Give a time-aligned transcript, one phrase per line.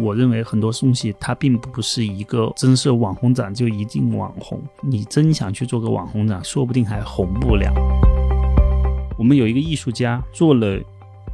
[0.00, 7.72] 我认为很多东西它并不是一个真是网红展就一定网红，你真想去做个网红展，说不定还红不了。
[9.18, 10.78] 我们有一个艺术家做了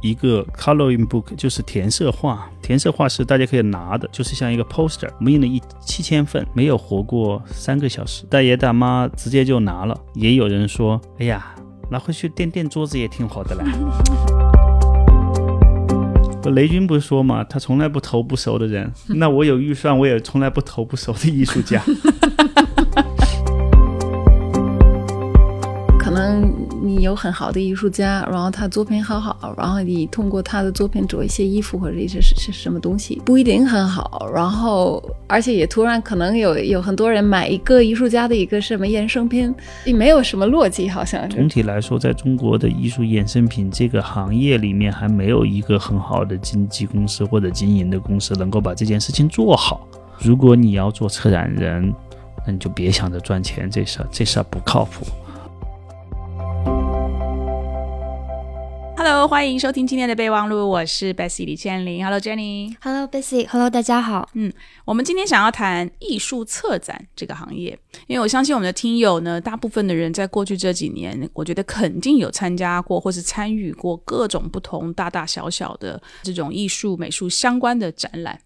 [0.01, 2.49] 一个 coloring book，就是填色画。
[2.61, 5.09] 填色画是大家可以拿的，就是像一个 poster。
[5.19, 9.99] 我们印了一七千份，没有活过三个小时，大爷大妈直接就拿了。
[10.13, 11.53] 也有人说：“哎呀，
[11.91, 13.65] 拿回去垫垫桌子也挺好的啦。”
[16.51, 18.91] 雷军不是说嘛，他从来不投不熟的人。
[19.15, 21.81] 那我有预算，我也从来不投不熟的艺术家。
[27.03, 34.29] 有很好的艺术家，然后他作品很好，然后你通过他的作品做一些衣服或者一些是是什么东西，不一定很好。
[34.33, 39.53] 然后而且也突然可能有有很多人买一个艺术家的一个什么衍生品，
[39.85, 41.29] 也没有什么逻辑，好像。
[41.29, 49.87] 总体来说，在中国的艺术衍生品这个行业里面，还没有一个很好的经纪公司或者经营的公司能够把这件事情做好。
[50.19, 51.93] 如果你要做策展人，
[52.45, 55.05] 那你就别想着赚钱，这事儿这事儿不靠谱。
[59.05, 62.01] Hello，欢迎收听今天的备忘录，我是 Bessy 李千林。
[62.01, 62.73] Hello Jenny。
[62.79, 64.29] Hello Bessy，Hello 大家好。
[64.33, 64.49] 嗯，
[64.85, 78.39] 我们今天想要谈艺术策展这个行业，因为我相信我们的听友呢，大部分的人在过去这几年，我觉得肯定有参加过或是参与过各种不同大大小小的这种艺术美术相关的展览。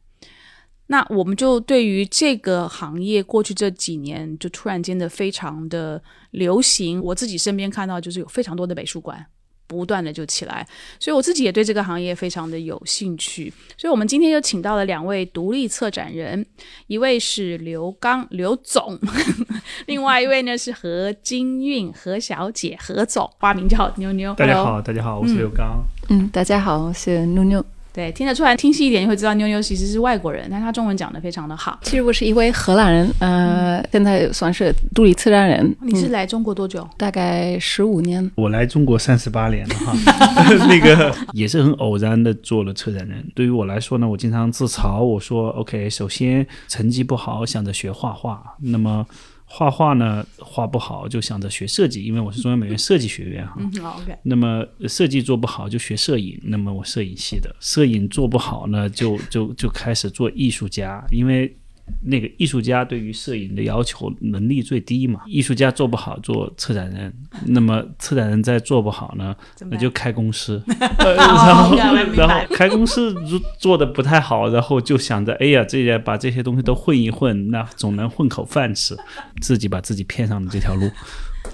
[0.87, 9.23] 那我们就对于这个行业过去这几年就突然间的非常的流行，我自己身边看到就是有非常多的美术馆。
[9.67, 10.65] 不断的就起来，
[10.99, 13.53] 所以我自己也对这个行业非常的有兴趣。
[13.77, 16.45] 所以，我们今天就请到了两位独立策展人，
[16.87, 18.97] 一位是刘刚刘总，
[19.85, 24.33] 另外一位呢是何金韵何小姐何总，花名叫妞妞。
[24.35, 25.83] 大家好，大家好，我是刘刚。
[26.09, 27.63] 嗯，大家好，我是妞妞。
[27.97, 31.79] 对，听得出来，听细一点，就会知道妞妞其实是外国人，但她中文讲的非常的好。
[31.81, 35.75] 其实我是一位荷兰人，呃，现在算是独立策展人。
[35.81, 36.87] 你是来中国多久？
[36.95, 38.31] 大概十五年。
[38.35, 39.95] 我来中国三十八年了哈，
[40.69, 43.27] 那个也是很偶然的做了策展人。
[43.33, 49.03] 对于我来说呢，我经常自嘲，我说 OK，首先成绩不好，想着学画画，那么。
[49.49, 53.55] 画画呢，画不好就想着学设计，因为我是中央美院设计学院哈。
[53.57, 53.71] 嗯
[54.01, 54.15] ，OK。
[54.23, 61.57] 那么设计做不好就学摄影，那么我摄影系的，摄影做不好呢，就就就开始做艺术家，因为。
[62.03, 67.13] 那个艺术家对于摄影的要求能力最低嘛，艺术家做不好做策展人，
[67.45, 69.35] 那么策展人再做不好呢，
[69.69, 70.61] 那就开公司，
[70.99, 71.75] 然后
[72.15, 78.95] 然后开公司做做的不太好，然后就想着，哎呀，这些把这些东西都混一混，那总能混口饭吃，
[79.41, 80.89] 自己把自己骗上了这条路。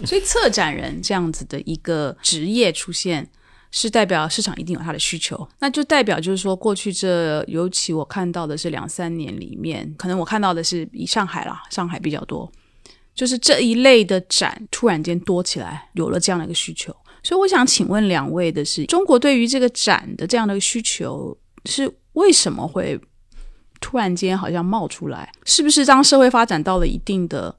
[0.06, 3.30] 所以策展人这样子的一个职业出现。
[3.76, 12.50] 是代表市场一定有它的需求，那就代表就是说，过去这尤其我看到的是两三年里面，可能我看到的是以上海啦，上海比较多，
[13.16, 16.96] 就是这一类的展突然间多起来，有了这样的一个需求。
[17.24, 21.36] 所以我想请问两位的是，中国对于这个展的这样的一个需求
[21.66, 23.00] 是为什么会
[23.82, 25.32] 突然间好像冒出来？
[25.46, 27.56] 是不是当社会发展到了一定的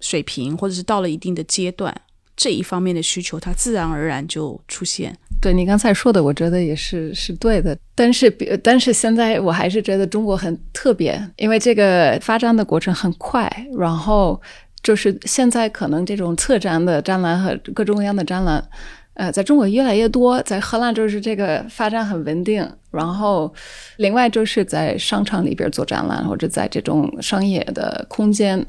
[0.00, 1.94] 水平，或者是到了一定的阶段，
[2.34, 5.16] 这一方面的需求它自然而然就出现？
[5.44, 7.76] 对你刚才说的，我觉得也是是对的。
[7.94, 8.30] 但是，
[8.62, 13.46] 但是现在我还是觉得中国很特别，因为这个发展的过程很快。
[13.76, 14.40] 然后
[14.82, 18.66] 就是现在可能这种策展的展览和各种各样的展览，
[19.12, 20.40] 呃，在中国越来越多。
[20.44, 22.66] 在荷兰就是这个发展很稳定。
[22.90, 23.52] 然后，
[23.98, 28.64] 另外就是在商场里边做展览，或者在这种商业的空间。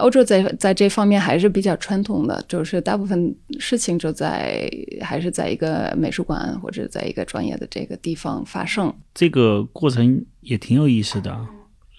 [0.00, 4.68] 欧洲在在这方面还是比较传统的，就是大部分事情就在
[5.00, 8.92] 还是在一个美术馆或者在一个专业的这个地方发生。
[9.14, 11.38] 这个过程也挺有意思的。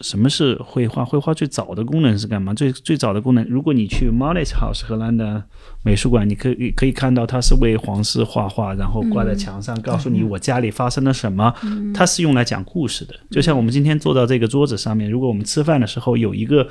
[0.02, 1.06] 什么是绘画？
[1.06, 2.56] 绘画最早的功能是干嘛？
[2.56, 5.44] 最最早的功能，如果你去 m o n e s House 荷兰的
[5.84, 11.54] 美术馆，你可以可以看到它是为皇室画画，然后挂在墙上，告诉你我家里发生了什么。
[11.94, 13.14] 它是用来讲故事的。
[13.30, 16.68] 就像我们今天坐到这个桌子上面，如果我们吃饭的时候有一个。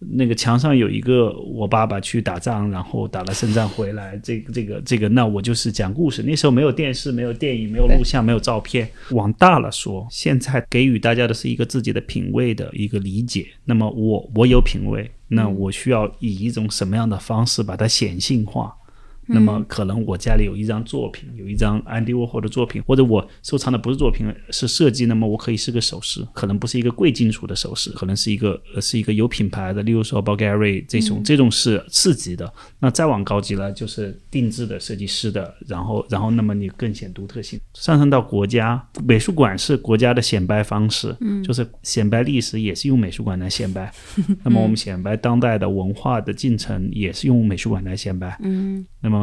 [0.00, 6.22] 那个墙上有一个我爸爸去打仗，然后打了胜仗回来，这个这个这个，那我就是讲故事。
[6.22, 8.88] 那时候没有电视，没有电影，没有录像，没有照片。
[9.10, 13.46] 往大了说，现在给予大家的是一个自己的品味的一个理解。
[13.66, 18.74] 那么我我有品味，那我需要以一种什么样的方式把它显性化？
[19.32, 32.52] 那么可能我家里有一张作品，有一张安迪沃霍的作品，或者我收藏的不是作品，是设计，那么我可以是个首饰，可能不是一个贵金属的首饰，可能是一个呃是一个有品牌的，例如说 Bulgari 这种，这种是次级的。
[32.78, 37.60] 那再往高级了，就是定制的设计师的，然后然后那么你更显独特性。
[37.74, 43.92] 上升到国家美术馆是国家的显摆方式，嗯，就是显摆历史也是用美术馆来显摆。
[44.44, 48.36] 那么我们显摆当代的文化的进程也是用美术馆来显摆。
[48.42, 49.19] 嗯，那么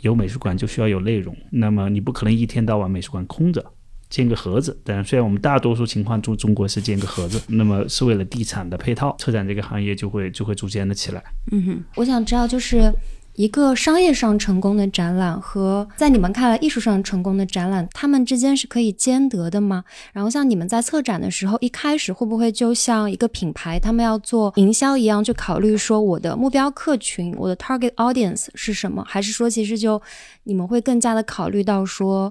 [0.00, 3.64] 有美术馆就需要有内容，那么你不可能一天到晚美术馆空着，
[4.08, 4.78] 建个盒子。
[4.84, 11.22] 但虽然我们大多数情况中中国是建个盒子，那么是为了地产的配套，车展这个行业就会就会逐渐的起来。
[11.52, 12.92] 嗯哼，我想知道就是。
[13.40, 19.82] 一个商业上成功的展览和在你们看来艺术上成功的展览，他们之间是可以兼得的吗？
[20.12, 29.02] 然后像你们在策展的时候，一开始会不会就像一个品牌他们要做营销一样，去考虑说我的目标客群，我的 target audience 是什么？
[29.08, 30.02] 还是说其实就
[30.44, 32.30] 你们会更加的考虑到说？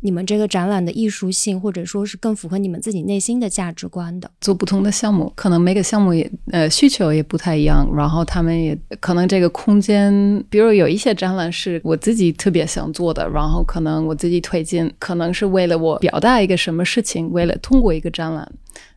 [0.00, 18.50] 你们这个展览的艺术性，或者说是更符合你们自己内心的价值观的，做不同的项目，可能每个项目也呃需求也不太一样，然后他们也可能这个空间，比如有一些展览是我自己特别想做的，然后可能我自己推荐，可能是为了我表达一个什么事情，为了通过一个展览，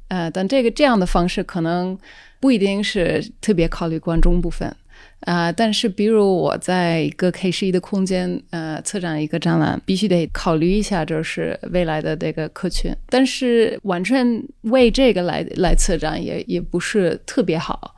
[0.08, 1.98] 呃，但这个这样的方式可能
[2.40, 4.74] 不一定是特别考虑观众部分。
[5.22, 12.94] 啊，但是比如我在一个 K 十一的空间，呃，策展一个展览，必须得考虑一下，就是未来的这个客群。
[13.08, 17.96] 但是完全为这个来来策展，也也不是特别好。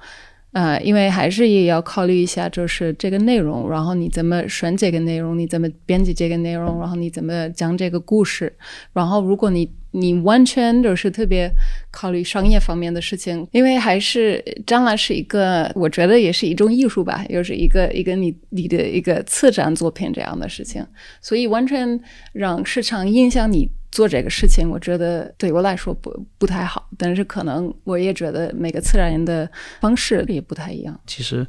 [0.56, 8.56] 呃，因为还是也要考虑一下，就是这个内容，然后你怎么选这个内容，你怎么编辑这个内容，然后你怎么讲这个故事，
[8.94, 11.52] 然后如果你你完全就是特别
[11.92, 20.88] 考虑商业方面的事情，因为还是展览是一个，我觉得也是一种艺术吧，又是一个一个你你的一个策展作品这样的事情，
[21.20, 22.00] 所以完全
[22.32, 23.70] 让市场影响你。
[23.96, 29.50] 做这个事情，我觉得对我来说不不太好，但是可能我也觉得每个策展人的
[29.80, 31.00] 方式也不太一样。
[31.08, 31.48] 其实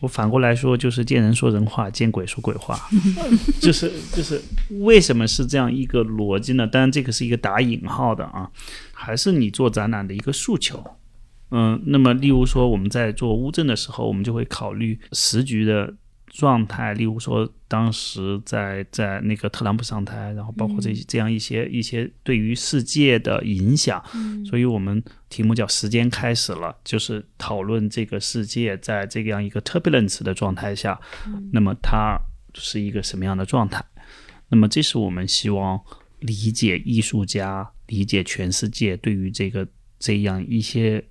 [0.00, 2.78] 我反过来说，就是见人说人话，见鬼说鬼话，
[3.58, 4.38] 就是就是
[4.80, 6.66] 为什么是这样一个逻辑呢？
[6.66, 8.50] 当然这个是一个打引号的啊，
[8.92, 10.84] 还是你做展览的一个诉求。
[11.50, 15.94] 嗯，那么例如说我们在做乌镇的时候，我们就会考虑时局的。
[16.36, 24.04] 状态，例如说，当时在在那个特朗普上台，然后包括这这样一些一些对于世界的影响，
[24.44, 31.00] 所以我们题目叫“时间开始了”，就是讨论这个世界在这样一个 turbulence 的状态下，
[31.52, 32.18] 那么它
[32.52, 33.82] 是一个什么样的状态？
[34.50, 35.80] 那么这是我们希望
[36.20, 39.66] 理解艺术家、理解全世界对于这个
[39.98, 41.02] 这样一些。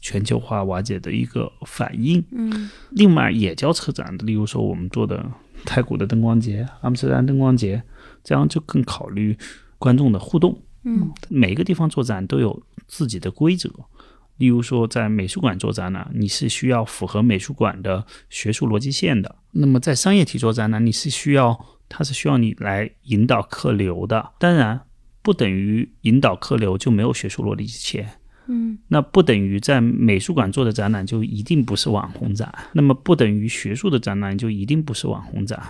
[0.00, 2.24] 全球化瓦解的一个反应。
[2.32, 5.24] 嗯，另外也叫车展的，例如说我们做的
[5.64, 7.82] 太古的灯光节、阿姆斯特丹灯光节，
[8.22, 9.36] 这样就更考虑
[9.78, 10.60] 观众的互动。
[10.84, 13.70] 嗯，每个地方做展都有自己的规则。
[14.38, 24.30] 例如说在美术馆做展览，你是需要符合美术馆的学术逻辑线的；那么在商业体做展览，你是需要，它是需要你来引导客流的。
[24.38, 24.80] 当然，
[25.20, 28.08] 不等于引导客流就没有学术逻辑线。
[28.50, 35.62] 嗯，那不等于在美术馆做的展览就一定不是网红展，那么不等于学术的展览就一定不是网红展。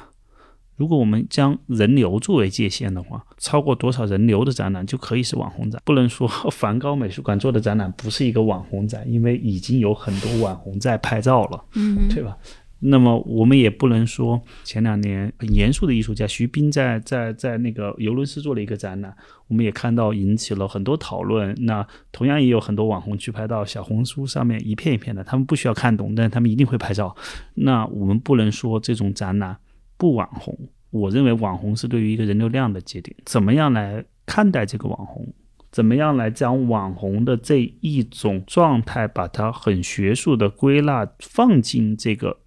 [0.77, 5.79] 如果我们将人流作为界限的话，超过多少人流的展览就可以是网红展。
[5.85, 12.35] 不能说 梵高美术馆做的展览不是一个网红展，因为已经有很多网红在拍照了，嗯，对吧？
[12.83, 19.15] 那么我们也不能说前两年很严肃的艺术家徐冰在在在那个尤伦斯做了一个展览，
[19.49, 21.55] 我们也看到引起了很多讨论。
[21.67, 27.15] 那同样也有很多网红去拍到小红书上面一片一片的，他们不需要看懂，但他们一定会拍照。
[27.55, 29.57] 那我们不能说这种展览
[29.97, 30.59] 不网红。
[30.91, 35.33] 我认为网红是对于一个人流量的节点，怎么样来看待这个网红？
[35.71, 42.39] 怎么样来将网红的这一种状态，把它很学术的归纳放进这个。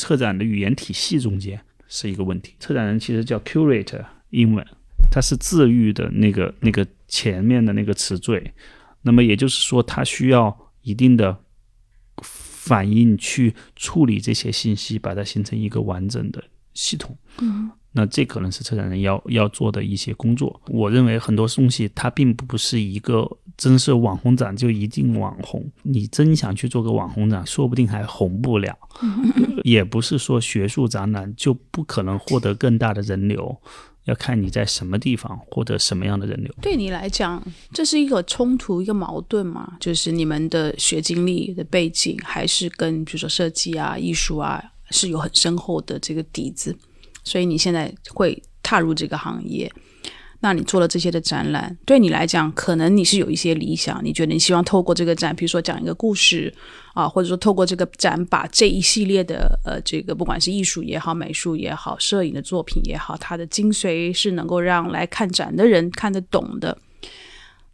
[0.00, 2.54] 策展的语言体系中间是一个问题。
[2.58, 4.66] 策展人其实叫 curator，英文，
[5.10, 8.54] 它是治愈的那个那个前面的那个词缀。
[9.02, 11.36] 那么也就是说，它需要一定的
[12.22, 16.42] 反应去处理这些信息，把它形成一个完整的
[16.72, 17.16] 系统。
[17.40, 17.70] 嗯。
[17.92, 20.62] 那这可能是策展人要要做的一些工作。
[20.68, 25.68] 我认为很多东西它并不是一个真是网红展就一定网红。
[25.82, 28.78] 你真想去做个网红展，说不定还红不了。
[29.62, 33.60] 也不是说学术展览就不可能获得更大的人流，
[34.04, 36.54] 要看你在什么地方获得什么样的人流。
[36.60, 39.76] 对你来讲，这是一个冲突，一个矛盾吗？
[39.80, 46.76] 就是你们的学经历的背景，还是跟比如说设计啊、艺术啊是有很深厚的这个底子？
[47.22, 49.70] 所以你现在会踏入这个行业。
[50.42, 56.50] 那你做了这些的展览，对你来讲，可能你是有一些理想，你觉得你希望透过这个展，比如说讲一个故事
[56.94, 66.76] 啊，或者说透过这个展，把这一系列的呃，这个不管是艺术也好、美术也好、摄影的作品也好，它的精髓是能够让来看展的人看得懂的。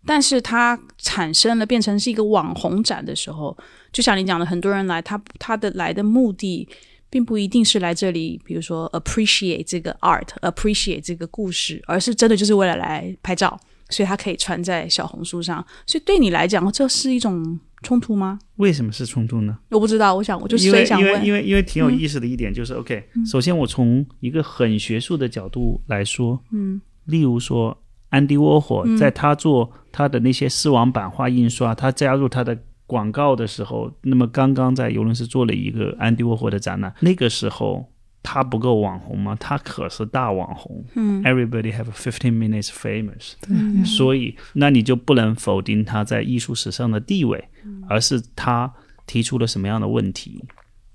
[0.04, 3.56] 但是它产生了变成是一个网红展的时候，
[3.92, 6.68] 就像你讲的，很多人来，他他的来的目的。
[7.08, 13.58] 并不一定是来这里，比如说 appreciate 这个 art，appreciate 这个故事，而是真的就是为了来拍照，
[13.90, 15.64] 所以它可以传在小红书上。
[15.86, 18.38] 所以对你来讲，这是一种冲突吗？
[18.56, 19.56] 为什么是冲突呢？
[19.70, 32.58] 我不知道，我想我就因为想问，因为因为因为挺有意思的一点就是，OK，首先我从一个很学术的角度来说，嗯，例如说安迪沃霍在他做他的那些丝网版画印刷，他加入他的。
[32.86, 37.90] 广告的时候，那么刚刚在尤伦斯做了一个安迪沃霍的展览，那个时候
[38.22, 39.36] 他不够网红吗？
[39.38, 47.48] 他可是大网红，嗯，Everybody have fifteen minutes famous，对，所以那你就不能否定他在艺术史上的地位，
[47.88, 48.72] 而是他
[49.06, 50.44] 提出了什么样的问题？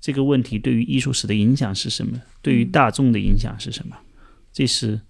[0.00, 2.20] 这个问题对于艺术史的影响是什么？
[2.40, 3.96] 对于大众的影响是什么？
[4.52, 5.00] 这是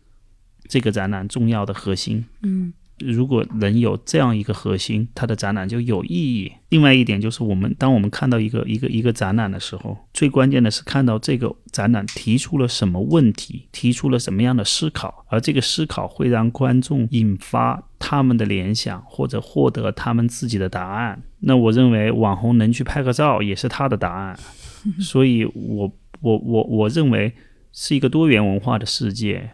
[0.68, 2.72] 这个展览重要的核心，嗯。
[2.98, 6.52] 如果能有这样一个核心，它的展览就有意义。
[6.68, 21.22] 另外一点就是，我们当我们看到一个一个一个展览的时候，最关键的是看到这个展览提出了什么问题，提出了什么样的思考，而这个思考会让观众引发他们的联想，或者获得他们自己的答案。
[21.40, 24.38] 那我认为，网红能去拍个照也是他的答案。
[25.00, 27.32] 所以，我我我我认为
[27.72, 29.50] 是一个多元文化的世界。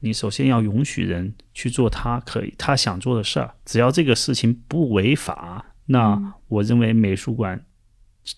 [0.00, 7.64] 你首先要允许人去做他可以他想做的事儿，只要这个事情不违法，那我认为美术馆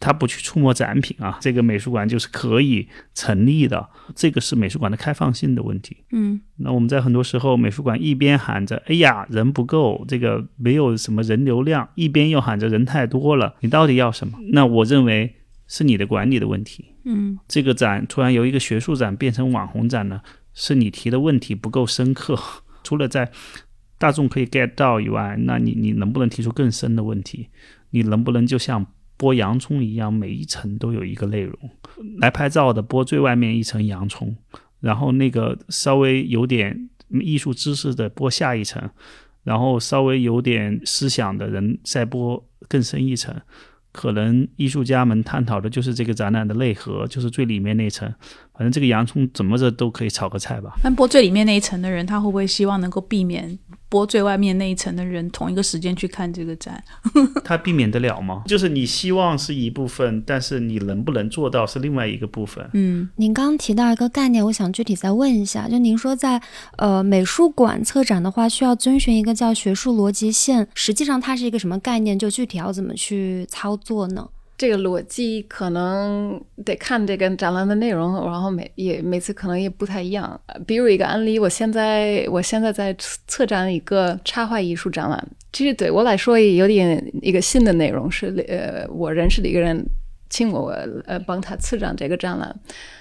[0.01, 3.89] 他不去触摸展品啊，这个美术馆就是可以成立的。
[4.15, 5.97] 这个是美术馆的开放性的问题。
[6.13, 14.39] 嗯，那我们在很多时候，美术馆一边喊着“哎呀，人不够，这个没有什么人流量”，一边又喊着“人太多了”，你到底要什么？
[14.53, 15.35] 那我认为
[15.67, 16.87] 是你的管理的问题。
[17.05, 20.23] 嗯，这个展突然由一个学术展变成网红展呢？
[20.55, 22.39] 是你提的问题不够深刻，
[22.85, 23.31] 除了在
[23.99, 27.49] 大众可以 get 到以外，那你你能不能提出更深的问题？
[27.91, 28.87] 你能不能就像
[29.19, 31.57] 剥洋葱一样，每一层都有一个内容？
[32.19, 34.37] 来拍照的剥最外面一层洋葱，
[34.81, 36.89] 然后那个稍微有点
[37.21, 38.91] 艺术知识的剥下一层，
[39.45, 43.35] 然后稍微有点思想的人再剥更深一层。
[43.93, 48.11] 可能艺术家们探讨的就是这个展览的内核，就是最里面那层。
[48.55, 50.75] 反正这个洋葱怎么着都可以炒个菜吧。
[50.83, 53.59] 那剥最里面那一层的人，他会不会希望能够避免
[53.91, 56.83] 剥最外面那一层的人同一个时间去看这个展？
[57.45, 58.43] 他避免得了吗？
[58.47, 62.67] 就是你希望是一部分，但是你能不能做到是另外一个部分。
[62.73, 65.69] 嗯，您刚刚提到一个概念，我想具体再问一下。
[65.69, 66.41] 就您说在
[66.77, 72.19] 呃美术馆策展的话，需要遵循一个叫学术逻辑线，实际上它是一个什么概念？
[72.19, 74.29] 就具体要怎么去操作呢？
[74.63, 80.41] 这个逻辑可能得看这个展览的内容，然后每也每次可能也不太一样。
[80.65, 82.95] 比如一个案例，我现在我现在在
[83.27, 89.85] 策展一个插画艺术展览，其实对我来说也有点一个新的内容，是呃我认识的一个人
[90.31, 90.71] 请我
[91.07, 92.55] 呃帮他策展这个展览，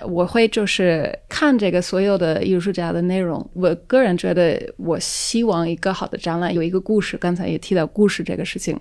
[0.10, 3.48] 我会就是看这个所有的艺术家的内容。
[3.54, 8.76] 我个人觉得，我希望一个好的展览有一个故事，刚才也提到故事这个事情。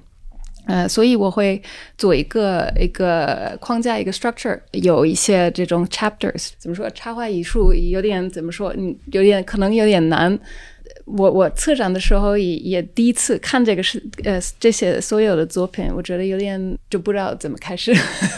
[0.70, 1.60] 呃，所以我会
[1.98, 6.88] 做一个一个框架，一个 structure，有一些这种 chapters，怎么说？
[6.90, 8.72] 插画艺术有点怎么说？
[8.78, 10.38] 嗯，有点可能有点难。
[11.16, 17.92] 我我策展的时候也也第一次看这个是呃这些所有的作品，我觉得有点就不知道怎么开始，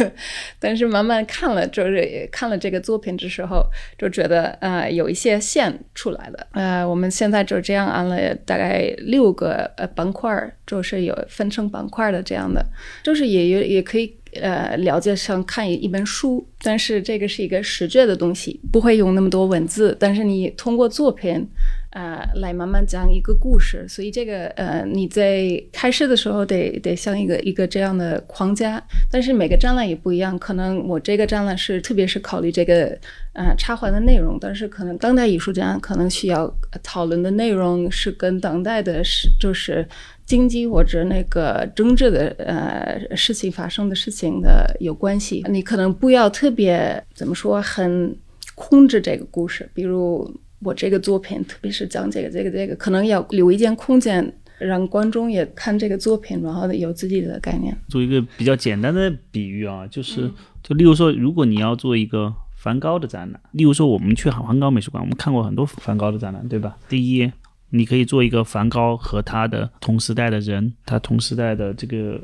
[0.58, 3.64] 但是慢慢看了就是看了这个作品的时候，
[3.98, 6.46] 就觉得呃有一些线出来了。
[6.52, 10.30] 呃，我们现在就这样按了大概六个呃板块，
[10.66, 12.64] 就是有分成板块的这样的，
[13.02, 21.46] 就是也有也可以呃了解像看一本书，但是这个是一个视觉的东西，不会用那么多文字，但是你通过作品。
[21.92, 32.98] 呃，来慢慢讲一个故事，所以这个呃，你在开始的时候得得像一个一个这样的框架，但是每个展览也不一样，可能我这个展览是特别是考虑这个
[33.34, 36.50] 呃插画的内容，但是可能当代艺术家可能需要
[36.82, 39.86] 讨论的内容是跟当代的是就是
[40.24, 48.16] 经济或者那个政治的呃事情发生的事情的有关系，你可能不要特别怎么说很
[48.54, 50.34] 控制这个故事，比如。
[50.64, 57.76] 我这个作品，特别是讲这个、这个、这个，可能要留一点空间，让观众也看这个作品，然后有自己的概念。
[57.88, 60.30] 做一个比较简单的比喻啊，就是，
[60.62, 63.40] 就例如说，如果你要做一个梵高的展览。
[63.50, 66.76] 例如说，我们去梵高美术馆，我们看过很多梵高的展览，对吧？
[66.88, 67.32] 第一，
[67.70, 72.20] 你可以做一个梵高和他的同时代的人，他同时代的这个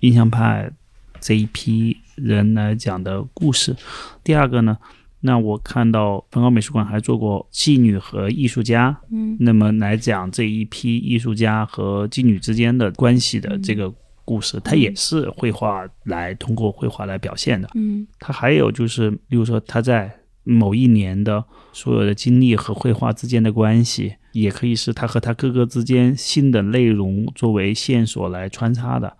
[0.00, 0.70] 印象派
[1.20, 3.76] 这一批人来讲的故事。
[4.22, 4.78] 第二个呢，
[5.26, 13.90] 那我看到梵高美术馆还做过妓女和艺术家，嗯，那么来讲这一批艺术家和妓女之间的关系的这个
[14.22, 17.70] 故事，它也是绘画来通过绘画来表现的。
[17.74, 29.16] 嗯它还有就是，例如说他在某一年的所有的经历和绘画之间的关系，也可以是他和他哥哥之间新的内容作为线索来穿插的。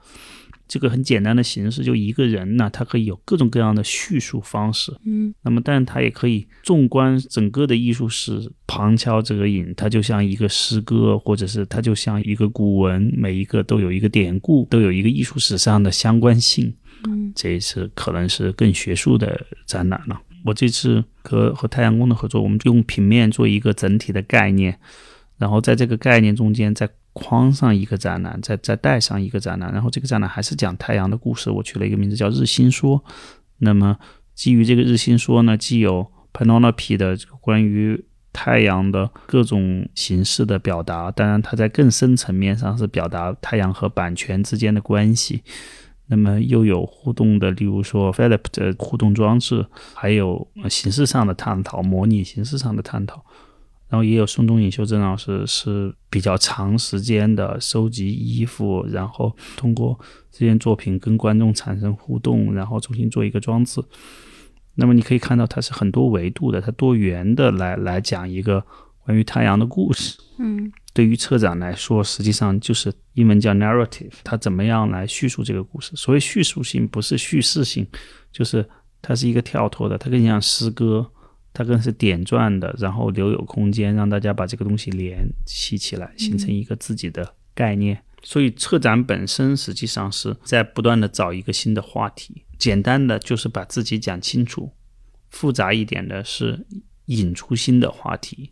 [0.66, 4.92] 这个很简单的形式，就一个人呢，他可以有各种各样的叙述方式。
[5.04, 16.74] 嗯那么，但他也可以纵观整个的艺术史，旁敲侧影，它就像一个诗歌，或者是它就像一个古文，每一个都有一个典故，都有一个艺术史上的相关性。
[17.06, 20.20] 嗯这一次可能是更学术的展览了。
[20.44, 24.78] 我这次和和太阳宫的合作，我们用平面做一个整体的概念，
[25.38, 33.04] 然后在这个概念中间再框上一个展览，再再带上一个展览，然后这个展览还是讲太阳的故事，我取了一个名字叫日心说。
[33.58, 33.96] 那么
[34.34, 45.42] 基于这个日心说呢，既有 Panonopi 的这个关于太阳的各种形式的表达，当然它在更深层面上是表达太阳和版权之间的关系。
[46.06, 49.64] 那么又有互动的，例如说 Philip 的互动装置，
[49.94, 53.24] 还有形式上的探讨，模拟形式上的探讨。
[53.94, 59.96] 然后也有宋冬野修真老师是比较长时间的收集衣服，然后通过
[60.32, 63.80] 这件作品跟观众产生互动，然后重新做一个装置。
[64.74, 68.66] 那么你可以看到它是很多维度的，它多元的来来讲一个
[69.04, 70.18] 关于太阳的故事。
[70.38, 75.92] 嗯对于策展来说，实际上就是英文叫 narrative，它怎么样来叙述这个故事？
[75.94, 77.86] 所谓叙述性，不是叙事性，
[78.32, 78.68] 就是
[79.00, 81.08] 它是一个跳脱的，它更像诗歌，
[81.54, 88.02] 它更是点状的，然后留有空间让大家把这个东西联系起来，形成一个自己的概念。
[88.22, 94.72] 所以策展本身实际上是在不断的找一个新的话题，简单的就是把自己讲清楚，
[95.30, 96.66] 复杂一点的是
[97.06, 98.50] 引出新的话题。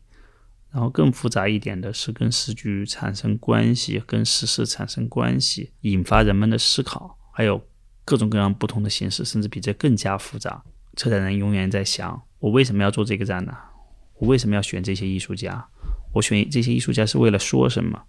[0.70, 7.62] 然后更复杂一点的是跟时局产生关系，跟时事产生关系，引发人们的思考，还有
[8.06, 10.64] 各种各样不同的形式，甚至比这更加复杂。
[10.96, 13.56] 策展人永远在想：我为什么要做这个展呢？
[14.18, 15.64] 我为什么要选这些艺术家？
[16.12, 18.02] 我选这些艺术家是为了说什么？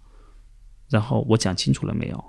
[0.90, 2.24] 然后我讲清楚了没有？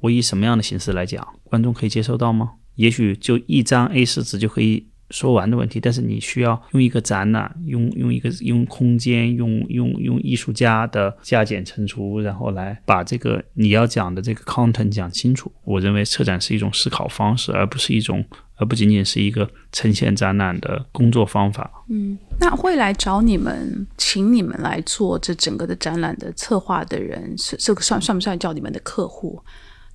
[0.00, 1.22] 我以什么样的形式来讲？
[1.42, 2.54] 观众可以接受到吗？
[2.76, 15.52] 也许就一张 A 四纸就可以说完的问题，但是你需要用一个展览，用用一个用空间，用用用艺术家的加减乘除，然后来把这个你要讲的这个 content 讲清楚。
[15.64, 18.24] 我认为策展是一种思考方式，而不是一种，
[18.56, 21.70] 而不仅仅是一个呈现展览的工作方法。
[21.88, 29.40] 嗯，那会来找你们，请你们来做这整个的展览的策划的人，是这个算算不算叫你们的客户？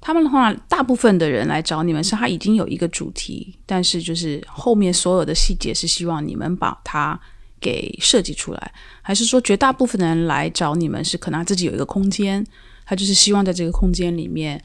[0.01, 7.19] 他们的话，大部分的人来找你们是他已经有一个主题，但是就是后面所有的细节是希望你们把它
[7.59, 12.45] 给设计出来，还是说绝大部分的人来找你们是可能他自己有一个空间，
[12.85, 14.63] 他就是希望在这个空间里面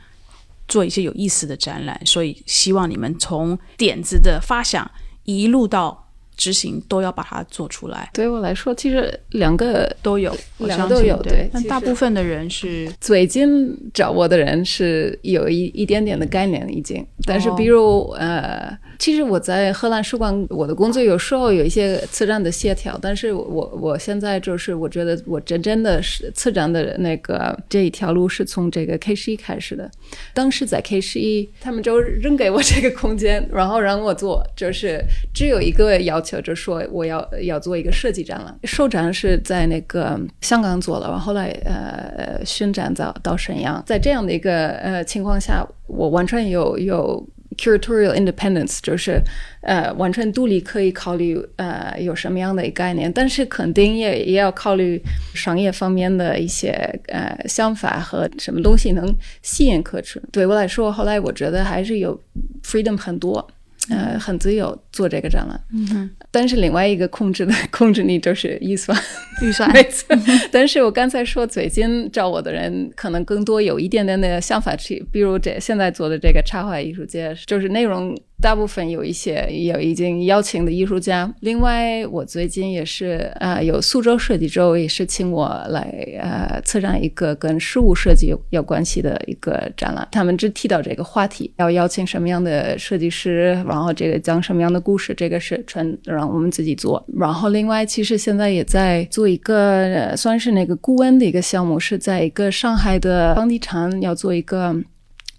[0.68, 4.88] 做一些有意思的展览，所以希望你们从点子的发想
[5.24, 6.03] 一路到
[6.36, 11.48] 执行都要把它做出来，对我来说，其实两个都有，两个都有对。
[11.52, 29.90] 但大部分的人是最近找我的人是有一一点点的概念已经，但是比如、呃，其实我在荷兰书馆，我的工作有时候有一些策展的协调，但是我我现在就是我觉得我真正的是策展的那个这一条路是从这个 K 十一开始的，
[30.33, 35.02] 当时在 K 十一，他们就扔给我这个空间，然后让我做，就是
[35.35, 38.57] 只有一个要求，就是说我要要做一个设计展览。
[38.64, 47.26] 首展是在那个香港做了，然后后来呃巡展到到沈阳，在这样的一个呃情况下，我完全有有。
[47.56, 49.20] Curatorial independence 就是
[49.62, 55.00] 呃完全独立，可以考虑呃有什么样的一个概念，但是肯定也也要考虑
[55.34, 56.70] 商业方面的一些
[57.08, 60.20] 呃想法和什么东西能吸引客群。
[60.32, 62.20] 对我来说，后来我觉得还是有
[62.62, 63.46] freedom 很多。
[63.90, 68.98] 呃，很自由做这个展览，嗯但是另外一个控制的控制力就是预算，
[69.42, 70.16] 预算没错。
[70.50, 81.32] 但是我刚才说，最近找我的人可能更多有一点点的想法去，比如这现在做的这个插画艺术节，就是内容大部分有一些有已经邀请的艺术家。
[81.40, 85.80] 另外，我最近也是呃，有苏州设计周也是请我来
[86.20, 90.06] 呃策展一个跟事务设计有有关系的一个展览。
[90.12, 97.02] 他们只提到这个话题，要邀请什么样的设计师，然后这个讲什么样的故事，这个是全让我们自己做。
[97.18, 104.76] 然后另外，其实现在也在做一个算是那个顾问的一个项目，是在一个上海的房地产要做一个。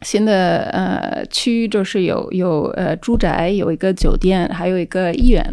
[0.01, 5.43] 新的呃区域就是有有呃住宅，有一个酒店，还有一个医院。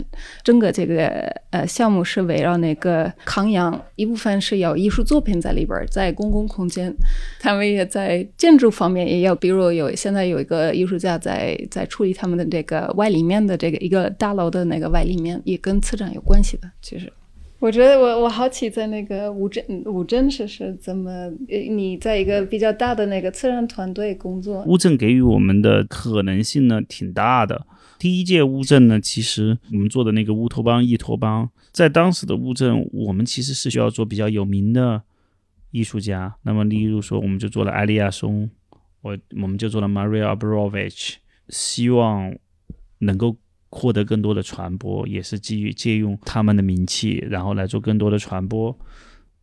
[0.42, 1.06] 整个这个
[1.50, 6.92] 呃项目是围绕那个康阳，一部分是有艺术作品在里边，在公共空间。
[7.40, 17.10] 他们也在建筑方面也有，比如有现在有一个艺术家在在处理他们的这个外立面的这个一个大楼的那个外立面，也跟策展有关系的，其实。
[17.62, 21.30] 我觉得我我好奇在那个乌镇乌镇是是怎么？
[21.46, 24.64] 你在一个比较大的那个策展团队工作。
[24.66, 27.64] 乌镇给予我们的可能性呢挺大的。
[28.00, 35.00] 第一届乌镇呢，其实我们做的那个乌托邦、易托邦，在当时的乌镇，我们其实是需要做比较有名的
[35.70, 36.34] 艺术家。
[36.42, 38.50] 那么，例如说，我们就做了艾利亚松，
[39.02, 42.34] 我我们就做了 Maria Abrovich，希望
[42.98, 43.36] 能够。
[43.72, 48.78] 获得更多的传播，也是基于借用他们的名气，然后来做更多的传播。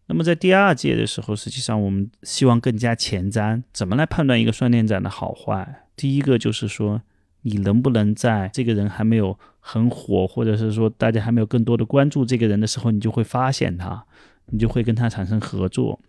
[0.06, 5.88] 那么在第二届的时候，实际上我们希望更加前瞻，怎么来判断一个双年展的好坏？
[5.96, 7.02] 第一个就是说，
[7.42, 14.06] 你能不能在这个人还没有很火，或者是说大家还没有更多的关注这个人的时候，你就会发现他，
[14.46, 16.00] 你就会跟他产生合作。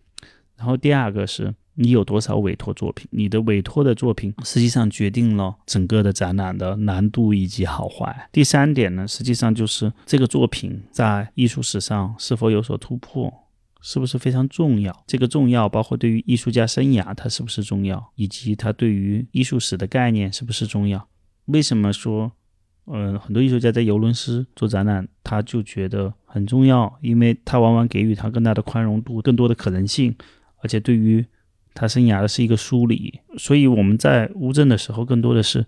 [0.56, 1.54] 然后第二个是。
[1.74, 3.06] 你有多少委托作品？
[3.10, 8.28] 你的委托的作品实际上决定了整个的展览的难度以及好坏。
[8.32, 13.32] 第三点呢，实际上就是这个作品在艺术史上是否有所突破，
[13.80, 15.04] 是不是非常重要？
[15.06, 21.08] 这个重要包括对于艺术家生涯它是不是重要，以及它对于艺术史的概念是不是重要？
[21.46, 22.30] 为什么说，
[22.86, 30.14] 嗯，很多艺术家在尤伦斯做展览，他就觉得很重要，因为他往往给予他更大的宽容度，更多的可能性，
[30.62, 31.24] 而且对于
[31.72, 35.64] 他生涯的是一个梳理，所以我们在乌镇的时候，更多的是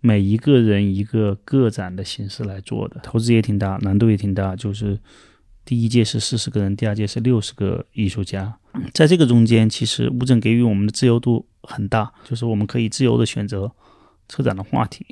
[0.00, 4.56] 每一个人一个个展的形式来做的，投资也挺大，难度也挺大。
[4.56, 4.98] 就是
[5.64, 8.58] 第一届是四十个人，第二届是六十个艺术家，
[8.92, 13.70] 在这个中间，其实乌镇给予我们的自由度很大，就是我们可以自由的选择
[14.28, 15.06] 车展的话题。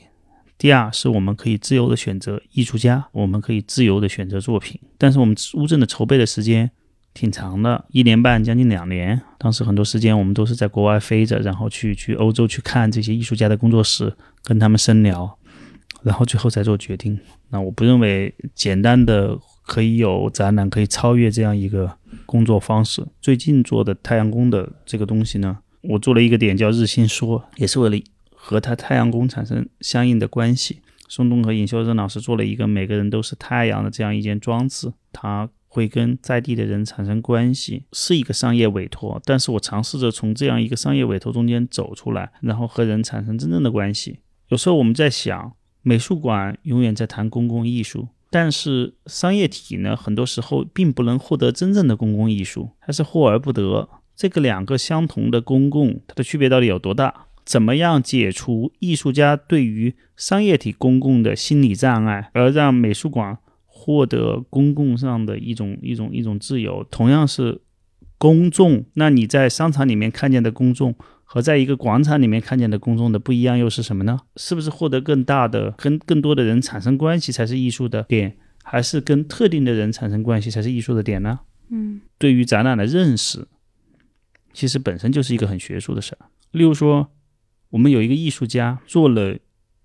[0.59, 6.71] 第二是我们可以自由的选择艺术家，我们可以自由的选择作品，但是我们乌镇的筹备的时间。
[7.15, 9.21] 挺长的，一年半，将近两年。
[9.39, 15.39] 当时很多时间我们都是在国外飞着，然后去去欧洲去看这些艺术家的工作室，跟他们深聊，
[16.03, 17.19] 然后最后再做决定。
[17.51, 23.07] 那我不认为简单的可以有展览可以超越这样一个工作方式。
[23.21, 28.03] 最近做的太阳宫的这个东西呢，我做了一个点叫日心说，也是为了
[28.35, 30.81] 和他太阳宫产生相应的关系。
[31.09, 35.51] 宋冬和尹秀珍老师做了一个每个人都是太阳的这样一件装置，他。
[35.73, 44.19] 会跟在地的人产生关系，是一个商业委托，但是我尝试着从这样一个商业委托中间走出来，然后和人产生真正的关系。
[44.49, 53.89] 有时候我们在想，美术馆永远在谈公共艺术，但是商业体呢，很多时候并不能获得真正的公共艺术，它是获而不得。
[54.15, 57.29] 这个两个相同的公共，它的区别到底有多大？
[57.47, 63.39] 怎么样解除艺术家对于商业体公共的心理障碍，而让美术馆？
[63.83, 67.61] 获得公共上的一种一种一种自由，同样是
[68.17, 68.85] 公众。
[68.95, 74.21] 那你在商场里面看见的公众和在一个广场里面看见的公众的不一样又是什么呢？
[74.37, 81.41] 是不是获得更大的跟更多的人产生关系才是艺术的点，还是跟特定的人产生关系才是艺术的点呢？
[81.71, 83.49] 嗯，对于展览的认识，
[84.53, 86.27] 其实本身就是一个很学术的事儿。
[86.53, 87.11] 例如说，
[87.71, 89.37] 我们有一个艺术家做了。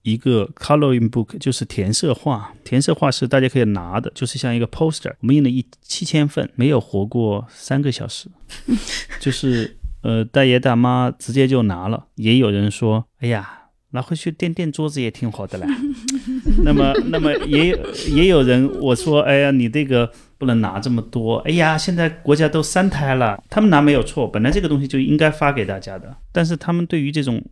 [0.08, 5.14] 一个 coloring book 就是填色画，填色画是大家可以拿的，就是像一个 poster。
[5.20, 8.30] 我们印了一七千份，没有活过三个小时，
[9.20, 12.06] 就是呃大爷大妈直接就拿了。
[12.16, 15.68] 也有人说，哎呀，拿回去垫垫桌子也挺好的啦。
[16.64, 17.78] 那么，那么也有
[18.16, 21.40] 也有人我说，哎呀，你这个不能拿这么多。
[21.40, 27.44] 哎呀，现在国家都三胎了，他们拿没有错，本来这个东西就应该发给大家的，但是他们对于这种。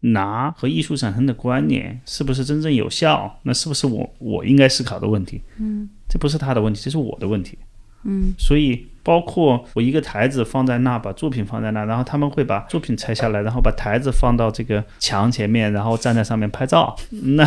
[0.00, 3.38] 拿和艺术产生的关联是不是真正有效？
[3.42, 5.42] 那是不是我我应该思考的问题？
[5.58, 7.58] 嗯，这不是他的问题，这是我的问题。
[8.04, 16.96] 嗯，所以包括我一个台子放在那，把作品放在那，然后他们会把作品拆下来，然后把台子放到这个墙前面，然后站在上面拍照。
[17.10, 17.46] 那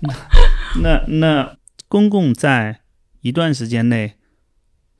[0.82, 1.56] 那那
[1.88, 2.80] 公共在
[3.22, 4.16] 一段时间内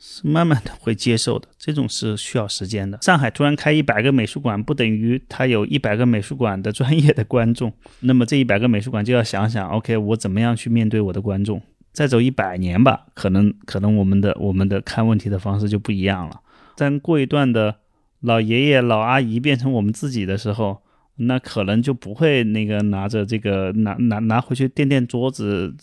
[0.02, 2.98] 是慢慢的会接受的，这种是需要时间的。
[3.02, 7.70] 上海突然开一百个美术馆，不等于他有一百个美术馆的专业的观众。
[8.00, 11.60] 那么这一百个美术馆就要想想，OK，我怎么样去面对我的观众？
[11.92, 16.40] 再走一百年吧，可能可能我们的我们的看问题的方式就不一样了。
[16.76, 17.76] 但过一段的
[18.20, 20.78] 老爷爷老阿姨变成我们自己的时候，
[21.16, 25.76] 那可能就不会那个拿着这个拿拿拿回去垫垫桌子。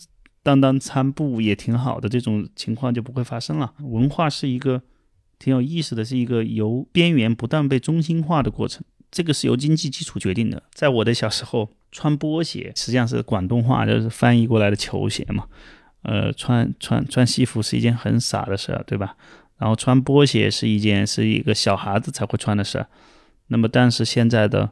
[0.48, 3.74] 当当餐布也挺好的，这种情况就不会发生了。
[3.80, 4.80] 文化是一个
[5.38, 8.82] 挺有意思的，是一个由边缘不断被中心化的过程。
[9.10, 10.62] 这个是由经济基础决定的。
[10.72, 15.44] 在我的小时候，穿波鞋实际上是广东话，就是翻译过来的球鞋嘛。
[16.00, 19.16] 呃，穿穿穿西服是一件很傻的事儿，对吧？
[19.58, 22.86] 然后穿波鞋是一件是一个小孩子才会穿的事儿。
[23.48, 24.70] 那么，但是现在的。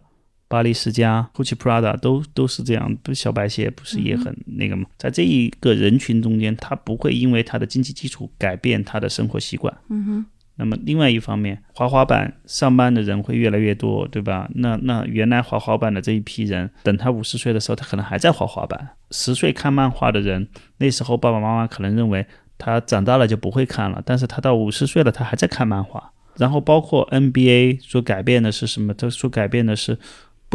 [0.48, 4.86] 巴黎世家、Gucci、Prada 都都是这样，不小白鞋，不是也很那个吗？
[4.96, 9.76] 在这一个人群中间，他不会因为他的经济基础改变他的生活习惯。
[9.88, 10.26] 嗯哼。
[10.58, 14.48] 那么另外一方面，滑滑板上班的人会越来越多，对吧？
[14.54, 18.88] 那那原来滑滑板的这一批人，等他五十岁的时候，他可能还在滑滑板。
[19.10, 22.24] 十岁看漫画的人，那时候爸爸妈妈可能认为
[22.56, 26.12] 他长大了就不会看了，但是他到五十岁了，他还在看漫画。
[26.36, 28.94] 然后包括 NBA 所改变的是什么？
[28.94, 29.98] 他所改变的是。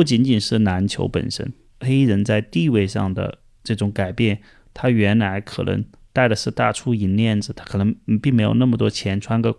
[0.01, 4.41] 不仅仅是篮球本身，黑人在地位上的这种改变，
[4.73, 9.55] 他原来可能戴的是大粗银链子，他可能并没有那么多钱，穿个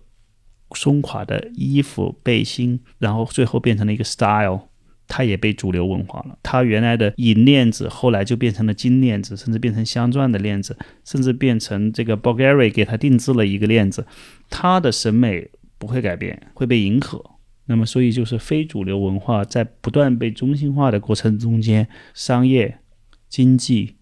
[0.75, 4.63] 松垮的衣服背心，然后最后变成了一个 style，
[5.07, 6.37] 他也被主流文化了。
[6.43, 14.05] 他原来的银链子后来就变成了金链子，甚至变成镶钻的链子，甚至变成这个 Bulgari 给他定制了一个链子，
[14.51, 17.25] 他的审美不会改变，会被迎合。
[17.67, 22.81] 那么，所以就是非主流文化在不断被中心化的过程中间，商业、
[23.29, 23.97] 经济、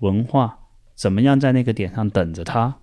[0.00, 0.58] 文化
[0.94, 2.76] 怎么样在那个点上等着它？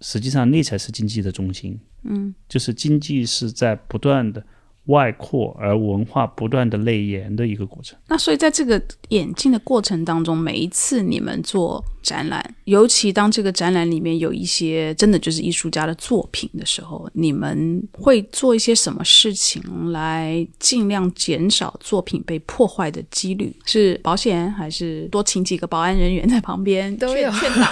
[0.00, 1.78] 实际上，那才是经济的中心。
[2.04, 4.44] 嗯，就是经济是在不断的。
[4.86, 7.96] 外扩而文化不断的内延的一个过程。
[8.08, 19.62] 那所以在这个演进的过程当中，每一次你们做展览，尤其当这个展览里面有一些真的就是艺术家的作品的时候，你们会做一些什么事情
[19.92, 23.54] 来尽量减少作品被破坏的几率？
[23.66, 27.68] 是保险，还是多请几个保安人员在旁边都有劝导？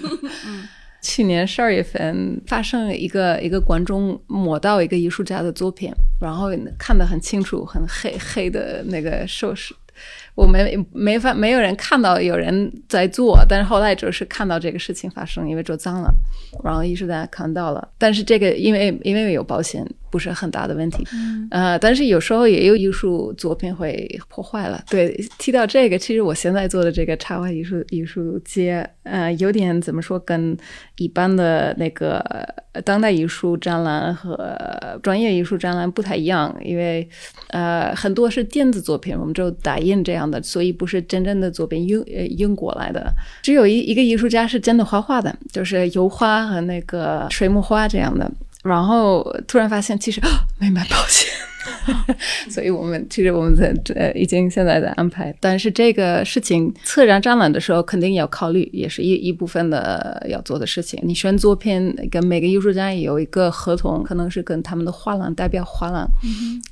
[0.46, 0.68] 嗯。
[1.02, 9.74] 去年十二月份发生一个一个观众抹到一个艺术家的作品，然后看得很清楚，很黑黑的那个手势。
[10.34, 16.12] 我们没法没有人看到有人在做，但是后来就是看到这个事情发生，因为做脏了，
[16.64, 19.86] 然后艺术家看到了，但是这个因为因为有保险。
[20.12, 21.02] 不是很大的问题，
[21.50, 24.84] 呃，但是有时候也有艺术作品会破坏了。
[24.90, 30.54] 对，提到这个，其实我现在做的这个插画艺术艺术街，呃，有点怎么说，跟
[30.96, 32.22] 一般的那个
[32.84, 34.54] 当代艺术展览和
[35.02, 37.08] 专业艺术展览不太一样，因为
[37.48, 43.12] 呃，很多是电子作品，我们就打印这样的，所以不是真正的左边英呃英国来的。
[43.42, 48.30] 只有一一个艺术家是真的画画的，就是油画和那个水墨画这样的。
[48.62, 50.20] 然后突然发现，其实
[50.58, 51.28] 没买保险，
[52.50, 61.00] 所以我们其实我们在呃已经现在在安排，但是这个事情策展展览的时候肯定要考虑，也是一一部分的要做的事情。
[61.02, 66.08] 你选作品跟每个艺术家有一个合同，可能是跟他们的画廊代表画廊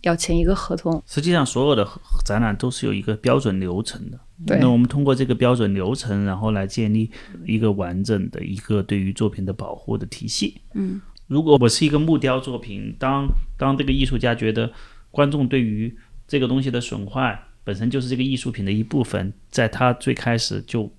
[0.03, 1.03] 要签一个合同。
[1.07, 1.87] 实际上，所有的
[2.25, 4.19] 展览都是有一个标准流程的。
[4.47, 7.11] 对，那我们通过这个标准流程，然后来建立
[7.47, 10.61] 一个完整的一个对于作品的保护的体系。
[10.75, 11.01] 嗯。
[11.31, 14.69] 如果我是一个木雕作品，当当这个艺术家觉得
[15.13, 20.93] 观众对于这个东西的损坏本身就是这个艺术品的一部分，在他最开始就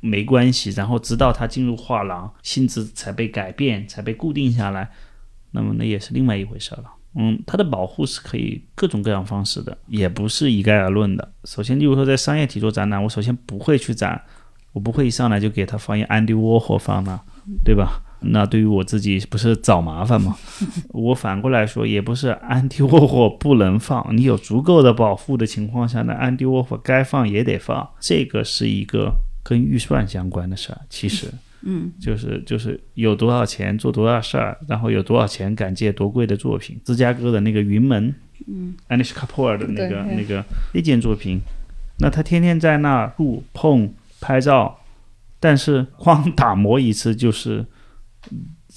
[0.00, 4.90] 没关系，然后直到他进入画廊，性质才被改变，才被固定下来，
[5.50, 6.84] 那么那也是另外一回事了。
[7.14, 11.30] 嗯，它的保护是可以各种各样方式的，也不是一概而论的。
[11.44, 14.24] 首先，例如说在商业体做展览，我首先不会去展，
[14.72, 17.20] 我不会一上来就给他放一安迪沃霍放那，
[17.62, 18.02] 对吧？
[18.20, 20.36] 那对于我自己不是找麻烦吗？
[20.90, 27.88] 我反过来说，也不是安迪沃霍不能放，你有足够的保护的情况下呢，安迪沃霍该放也得放。
[28.00, 29.12] 这个是一个
[29.44, 31.28] 跟预算相关的事儿，其实，
[31.62, 36.76] 嗯，就是就是有多少钱做多少事儿，然后有多少钱敢借多贵的作品。
[36.84, 38.12] 芝加哥的那个云门，
[38.48, 41.40] 嗯，Anish Kapoor 的那个那个那件作品，
[42.00, 44.80] 那他天天在那触碰拍照，
[45.38, 47.64] 但是 光打磨一次就是。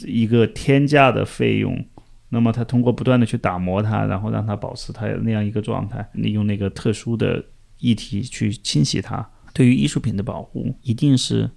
[0.06, 1.86] 一个天价的费用，
[2.30, 7.44] 那么他通过不断的去打磨它，然后让它保持它那样一个状态，利用那个特殊的
[7.80, 9.28] 液体去清洗它。
[9.54, 11.50] 对于艺术品的保护，一定是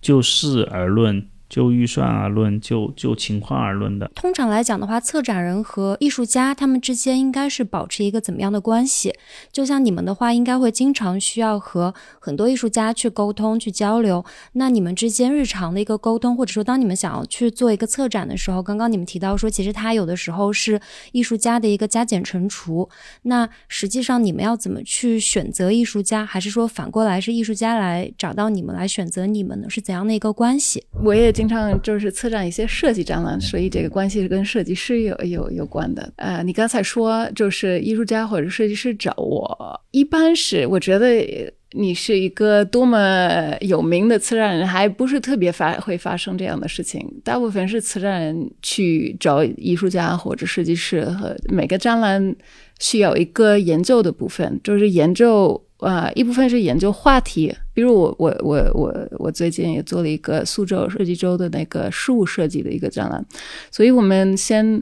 [0.00, 4.10] 就事而论就预算而论，就就情况而论的。
[4.14, 9.12] 通常来讲的话，策展人和艺术家他们之间应该是保持一个怎么样的关系？
[9.52, 14.24] 就像你们的话，应该会经常需要和很多艺术家去沟通、去交流。
[14.54, 20.80] 那你们之间日常的一个沟通，或者说当你们想要去做一个策展的时候，刚刚你们提到说，其实他有的时候是
[21.12, 22.88] 艺术家的一个加减乘除。
[23.24, 29.68] 那实际上你们要怎么去选择艺术家，还是说反过来是艺术家来找到你们来选择你们呢？
[29.68, 30.82] 是怎样的一个关系？
[31.04, 36.12] 我也经常就是策展一些设计展览，所以这个关系是跟设计师有有有关的。
[36.14, 47.04] 呃，你刚才说就是艺术家或者设计师找我，一般是我觉得你是一个多么有名的策展人，还不是特别发会发生这样的事情。
[47.24, 52.36] 大部分是策展人去找艺术家或者设计师，和每个展览
[52.78, 55.60] 需要一个研究的部分，就是研究。
[55.82, 63.24] 啊，一部分是研究话题，比如我我我我我最近也做了一个苏州设计周的那个事物设计的一个展览，
[63.70, 64.80] 所以我们先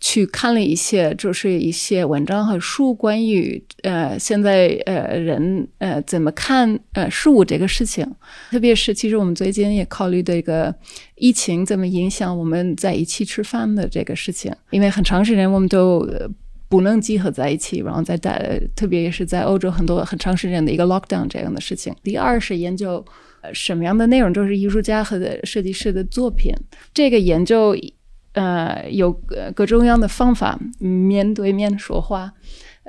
[0.00, 8.06] 去看了一些，就是一些文章和书，关于呃现在呃人呃怎么看呃事物这个事情，
[8.50, 10.74] 特别是其实我们最近也考虑这个
[11.14, 16.06] 疫情怎么影响我们在一起吃饭的这个事情，因为很长时间我们都。
[16.68, 21.94] 不能集合在一起，然后再带，特别是在欧洲很多很长时间的一个 lockdown 这样的事情。
[22.02, 23.04] 第二是研究
[23.42, 26.52] 呃什么样的内容，就是艺术家和设计师的作品。
[26.92, 27.76] 这个研究
[28.32, 29.12] 呃有
[29.54, 32.32] 各种各样的方法，面对面说话，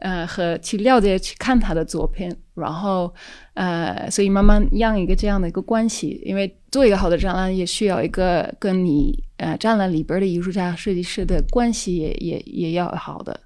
[0.01, 3.13] 呃和去了解、去看他的作品，然后
[3.53, 6.21] 呃所以慢慢养一个这样的一个关系。
[6.25, 13.39] 因为做一个好的展览，也需要一个跟你呃展览里边的艺术家、设计师的关系也也也要好的。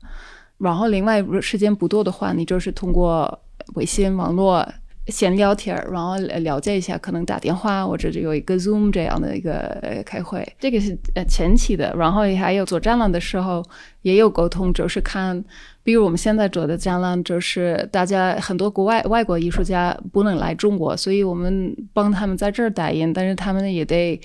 [0.57, 3.41] 然后，另外时间不多的话，你就是通过
[3.73, 4.63] 微信网络
[5.07, 11.91] 先聊天儿，然后了解一下，可能打电话或者有一个 Zoom 这样的一个开会，这个是呃前期的。
[11.97, 13.65] 然后还有做展览的时候
[14.03, 15.43] 也有沟通，就是看，
[15.83, 24.19] 比如我们现在做的展览，就是大家很多国外外国艺术家不能来中国，所以我们帮他们在这儿代言，但是他们也得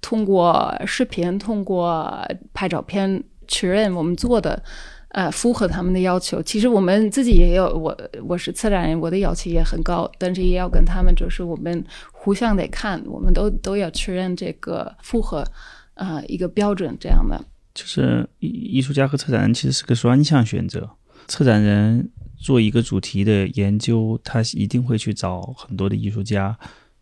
[0.00, 4.62] 通过视频、通过拍照片确认我们做的。
[5.12, 6.42] 呃，符合他们的要求。
[6.42, 11.82] 其实我们自己也有，我我是策展人，我的要求也很高，但是也要跟他们，就是我们
[12.12, 15.42] 互相得看，我们都都要确认这个符合
[15.94, 17.42] 啊一个标准这样的。
[17.78, 20.90] 就是艺艺术家和策展人其实是个双向选择。
[21.28, 26.58] 策展人做一个主题的研究，他一定会去找很多的艺术家，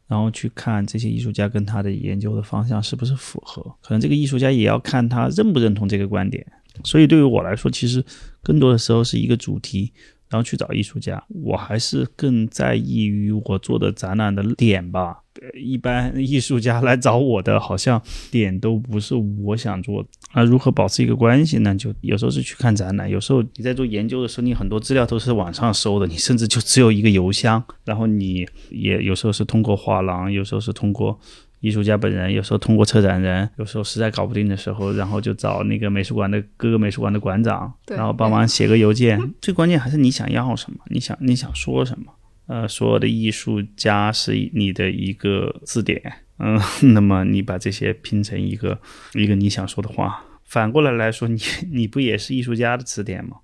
[0.06, 3.62] 然后去看这些艺术家跟他的研究的方向是不是符合。
[3.80, 6.46] 可能这个艺术家也要看他认不认同这个观点。
[6.84, 8.04] 所以对于我来说，其实
[8.42, 9.94] 更多的时候是一个主题，
[10.28, 11.24] 然后去找艺术家。
[11.28, 15.22] 我还是更在意于我做的展览的点吧。
[15.54, 20.04] 一般艺术家来找我的，好像点都不是我想做。
[20.34, 21.74] 那如何保持一个关系呢？
[21.74, 27.62] 就有时候是去看展览，有时候你在做研究的时候，你很多资料都是网上搜的，你甚至就只有一个邮箱。
[27.84, 31.18] 然后你也有时候是通过画廊，有时候是通过。
[31.60, 39.18] 艺术家本人有时候通过策展人，有时候实在搞不定的时候，然后就找那个美术馆的各个美术馆的馆长，然后帮忙写个邮件。
[39.40, 42.12] 最关键还是你想要什么，你想你想说什么。
[42.46, 46.00] 呃，所有的艺术家是你的一个字典，
[46.38, 46.60] 嗯，
[46.94, 48.80] 那么你把这些拼成一个
[49.14, 50.24] 一个你想说的话。
[50.44, 51.38] 反过来来说，你
[51.72, 53.38] 你不也是艺术家的词典吗？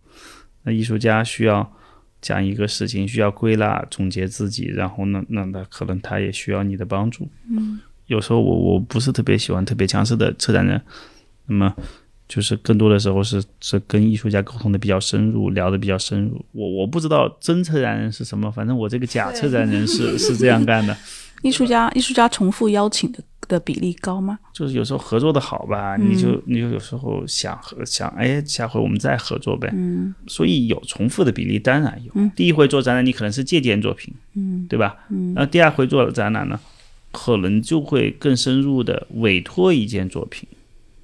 [0.63, 1.73] 那艺术家需要
[2.21, 7.29] 讲一个事情，需要归纳总结自己，然后呢，那那可能他也需要你的帮助。
[7.51, 7.81] 嗯。
[8.07, 10.81] 有时候我我不是特别喜欢特别强势的策展人，
[11.47, 11.75] 那么
[12.33, 16.43] 就是更多的时候是是跟艺术家沟通的比较深入，聊的比较深入。
[16.53, 20.97] 我我不知道真策展人是什么，反正我这个假策展人是是这样干的。
[21.43, 23.19] 艺术家艺术家重复邀请的
[23.49, 24.39] 的比例高吗？
[24.55, 29.69] 就是有时候合作的好吧，你就你就有时候想和想哎，下回我们再合作呗。
[29.75, 30.15] 嗯。
[30.27, 32.13] 所以有重复的比例当然有。
[32.15, 32.33] 嗯。
[32.35, 34.97] 第一回做展览，你可能是借鉴作品，嗯，对吧？
[35.11, 35.35] 嗯。
[35.35, 36.59] 那第二回做展览呢？
[37.11, 40.49] 可能就会更深入的委托一件作品，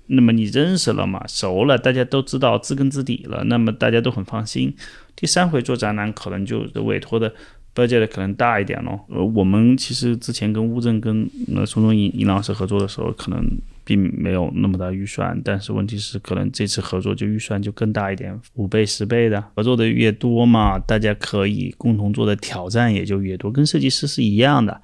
[0.08, 4.74] 那么你认识了嘛，熟了，大家都知道知根知底了，那么大家都很放心。
[5.14, 7.32] 第三回做展览，可能就委托的
[7.74, 8.98] budget 可能大一点咯。
[9.08, 13.44] 呃，我们其实之前跟乌镇跟呃松中尹尹老师合作的时候，可能
[13.84, 24.80] 并没有那么大预算，但是问题是可能这次合作就预算就更大一点，五倍十倍的合作的越多嘛，大家可以共同做的挑战也就越多，跟设计师是一样的。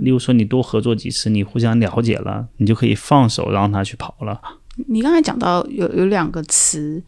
[0.00, 4.40] 例如说，你多合作几次，你互相了解了，你就可以放手让他去跑了。
[4.88, 7.02] 你刚才讲到有有两个词，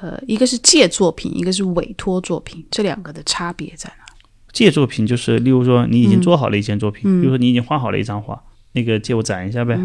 [0.00, 4.04] 呃，一个是借作品，一个是委托作品，这两个的差别在哪？
[4.52, 8.40] 借作品就是，例如说你已经做好了一件作品，比如说你已经画好了一张画，
[8.72, 9.78] 那个借我展一下呗。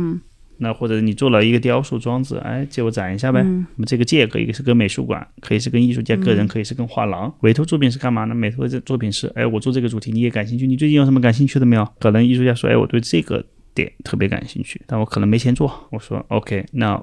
[0.62, 3.42] 那或者你做了一个雕塑装置，哎，借我展一下呗。
[3.42, 7.34] 那么这个借可以是跟美术馆，可以是跟艺术家个人，可以是跟画廊。
[7.40, 8.36] 委托作品是干嘛呢？
[8.36, 11.88] 委托这作品是，哎，我做这个主题你也感兴趣，你最近有什么感兴趣的没有？
[11.98, 13.42] 可能艺术家说，哎，我对这个
[13.74, 15.88] 点特别感兴趣，但我可能没钱做。
[15.92, 17.02] 我说 OK，那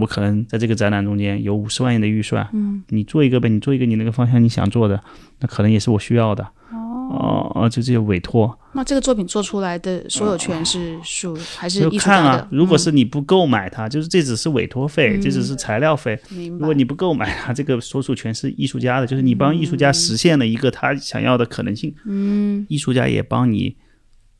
[0.00, 5.02] 我可能在这个展览中间有五十万元的预算，嗯，你做一个呗，你做一个你那个方向你想做的，
[5.40, 6.46] 那可能也是我需要的。
[6.72, 8.58] 哦哦，就这些委托。
[8.72, 16.18] 那这个作品做出来的所有权是属还是艺术看啊？，如果是你不购买它，就是这只是委托费，这只是材料费。
[16.58, 21.94] 如果你不购买它，这个所属权是艺术家的，就是你帮艺术家实现了一个他想要的可能性。
[22.06, 23.76] 嗯，艺术家也帮你，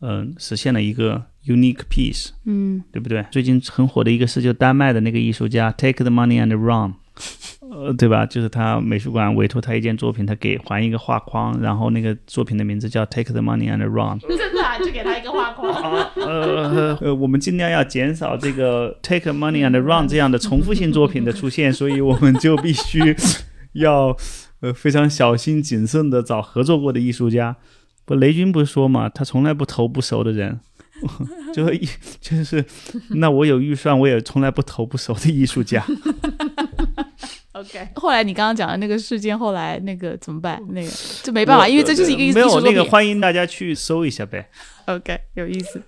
[0.01, 2.31] 嗯、实现了一个 unique piece。
[2.45, 3.25] 嗯，对不对？
[3.31, 6.95] 最近很火的一个是就丹麦的那个艺术家 Take the money and run。
[7.71, 8.27] 呃，对吧？
[8.27, 14.19] 就是他美术馆委托他一件作品，他给还一个画框，然后那个作品的名字叫 Take the money and run。
[14.29, 15.73] 真的啊，就给他一个画框。
[16.17, 23.01] 呃呃，我们尽量要减少这个 take money and run 这样的重复性作品的出现，所以我们就必须
[23.73, 24.17] 要
[24.61, 27.57] 呃非常小心谨慎的找合作过的艺术家。
[28.05, 30.61] 不，雷军不是说嘛，他从来不投不熟的人，
[31.53, 31.89] 就一
[32.21, 32.65] 就是，
[33.11, 35.85] 那我有预算，我也从来不投不熟的艺术家。
[37.53, 40.61] OK，后来你刚刚讲的那个事件，后来那个怎么办？
[40.71, 40.91] 那个
[41.23, 42.61] 就没办法，因为这就是一个艺术没有。
[42.61, 44.49] 那个，欢迎大家去搜一下呗。
[44.87, 45.81] OK，有意思。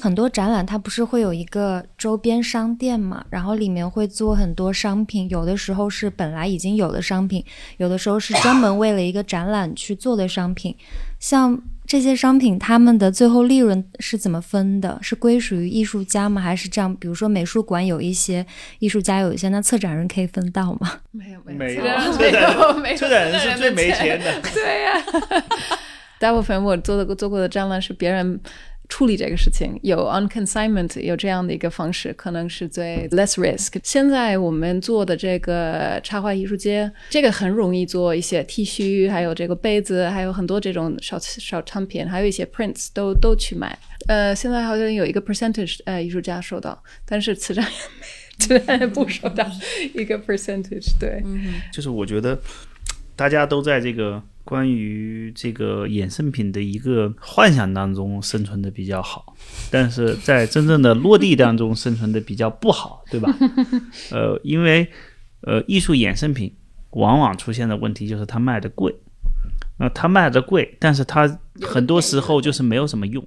[0.00, 7.44] 很多展览它不是会有一个周边商店嘛，然后里面会做很多商品，有的时候是本来已经有的商品，
[7.78, 10.76] 有的时候是专门为了一个展览去做的商品。
[11.18, 11.60] 像
[11.92, 14.98] 这些商品，他们的最后利润是怎么分的？
[15.02, 16.40] 是归属于艺术家吗？
[16.40, 16.96] 还是这样？
[16.96, 18.46] 比如说美术馆有一些，
[18.78, 20.90] 艺术家有一些，那策展人可以分到吗？
[21.10, 21.82] 没有没有没有
[22.78, 24.40] 没有策展人是最没钱的。
[24.54, 25.04] 对呀、
[26.18, 28.40] 大部分我做的做过的展览是别人
[28.92, 33.80] 处理这个事情，有 on consignment 有这样的一个方式，可能是最 less risk。
[33.82, 43.78] 现在我们做的这个插画艺术街，这个很容易做一些 T 恤，还有这个杯子，还有很多这种小小产品，还有一些 prints 都都去买。
[44.08, 47.66] 呃，现在好像有一个 percentage，呃，艺术家收到，但是慈善
[48.40, 49.50] 慈善不收到
[49.94, 51.22] 一个 percentage，对。
[51.72, 52.38] 就是我觉得
[53.16, 59.34] 大家都在这个关于这个衍生品的一个幻想当中生存的比较好，
[59.70, 63.32] 但是在真正的落地当中生存的比较不好，对吧？
[64.10, 64.86] 呃，因为
[65.42, 66.54] 呃，艺术衍生品
[66.90, 68.94] 往往出现的问题就是它卖的贵，
[69.78, 73.26] 那它卖的贵，但是它很多时候就是没有什么用，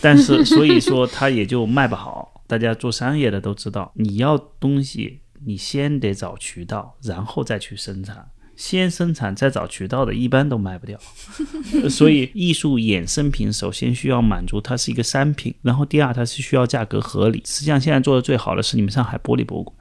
[0.00, 2.42] 但是所以说它也就卖不好。
[2.46, 8.26] 大家做商业的都知道，你要东西，你先得找渠道，然后再去生产。
[8.58, 10.98] 先生产再找渠道的，一般都卖不掉。
[11.88, 17.40] 所以，艺术衍生品首先需要满足它是一个商品，然后第二它是需要价格合理。
[17.46, 19.76] 实际上，现在做的最好的是你们上海玻璃博物馆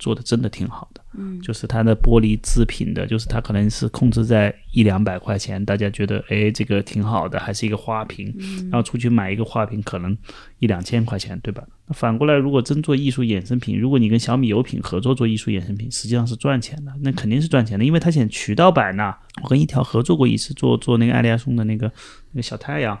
[0.00, 1.00] 做的，真的挺好的。
[1.12, 8.34] 嗯，就是它的玻璃制品的，就是它可能是控制在一两百块钱，大家觉得哎这个挺好的，还是一个花瓶，
[8.70, 10.16] 然后出去买一个花瓶可能
[10.58, 11.62] 一两千块钱，对吧？
[11.86, 21.90] 那反过来，如果真做艺术衍生品，如果你跟小米油品合作做艺术衍生品，实际上是赚钱的，那肯定是赚钱的，因为它现在渠道版呐、我跟一条合作过一次，做做那个爱丽亚松的那个
[22.30, 22.94] 那个小太阳，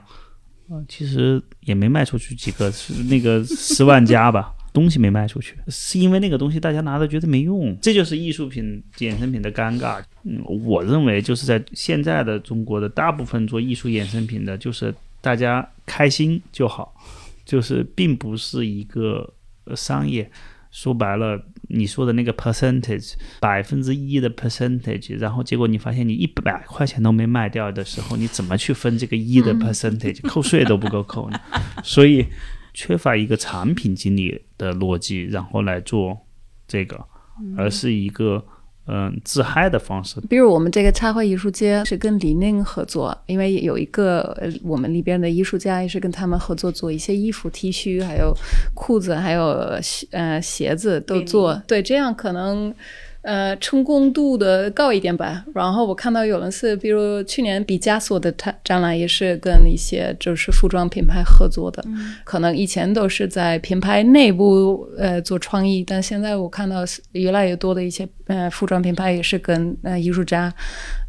[0.68, 4.52] 啊、其实也没卖出去几个，是那个十万加吧。
[4.72, 10.02] 东西没卖出去，是因为那个东西大家拿着觉得没用，这就是艺术品衍生品的尴尬。
[10.24, 16.94] 嗯，我认为就是在现在的中国的大部分做艺术衍生品的，就是大家开心就好，
[17.44, 19.32] 就是并不是一个
[19.64, 20.30] 呃商业。
[20.72, 30.22] 说白了，你说的那个 percentage，百分之一的 percentage，然后结果你发现你一百块钱都没卖掉的时候，你怎么去分这个一的 percentage？
[30.28, 31.40] 扣税都不够扣呢。
[31.82, 32.24] 所以
[32.72, 36.18] 缺乏一个产品经理的逻辑，然后来做
[36.66, 37.04] 这个，
[37.56, 38.44] 而是一个
[38.86, 40.20] 嗯、自嗨的方式。
[40.22, 48.34] 比如我们这个插画艺术节是跟李宁合作，因为有一个呃我们里边的艺术家也是跟他们合作做一些衣服、T 恤，还有
[48.74, 49.44] 裤子，还有
[50.12, 51.54] 呃鞋子都做。
[51.66, 52.74] 对，这样可能。
[53.22, 55.44] 呃，成功度的高一点吧。
[55.54, 61.84] 然后我看到有人是，比如去年毕加索的他展览也是跟一些就是服装品牌合作的，
[62.24, 70.52] 可能以前都是在品牌内部呃做创意，但现在我看到是越来越多的一些呃服装品牌也是跟呃艺术家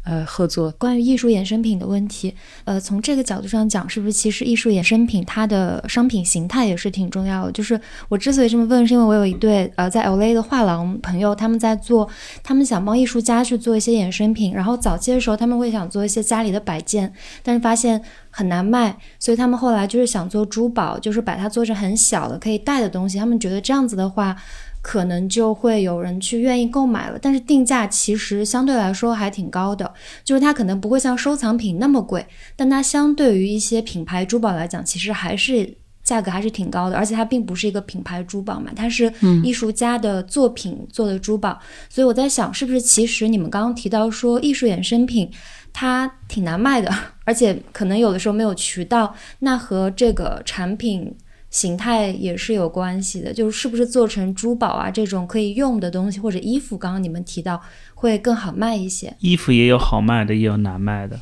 [0.04, 0.70] 呃合作。
[0.72, 2.34] 关于艺术衍生品的问题，
[2.64, 7.52] 呃，从这个角度上讲，是不是其实艺术衍生品它的商品形态也是挺重要的？
[7.52, 12.08] 就是我之所以这么问，是因为我有一对呃在 LA 的画廊朋友，他们在做，
[12.42, 24.36] 他们想帮艺术家去做一些衍生品，然后早期的时候他们会想做一些家里的摆件，但是发现很难卖，所以他们后来就是想做珠宝，就是把它做成很小的可以戴的东西，他们觉得这样子的话。
[24.82, 32.26] 可能就会有人去愿意购买了，但是定价其实相对来说还挺高的，就是它可能不会像收藏品那么贵，
[32.56, 35.72] 但它相对于一些品牌珠宝来讲，其实还是
[36.02, 39.10] 价格还是挺高的，而且它并不是一个品牌珠宝嘛，它是
[39.44, 41.56] 艺术家的作品做的珠宝，
[41.88, 45.30] 所以我在想，是不是其实你们刚刚提到说艺术衍生品
[45.72, 46.92] 它挺难卖的，
[47.24, 51.14] 而且可能有的时候没有渠道，那和这个产品。
[51.52, 57.60] 形态也是有关系的，就是是不是做成珠宝啊这种可以用的东西，或者衣服，刚刚你们提到
[57.94, 59.14] 会更好卖一些。
[59.20, 61.14] 衣服也有好卖的，也有难卖的；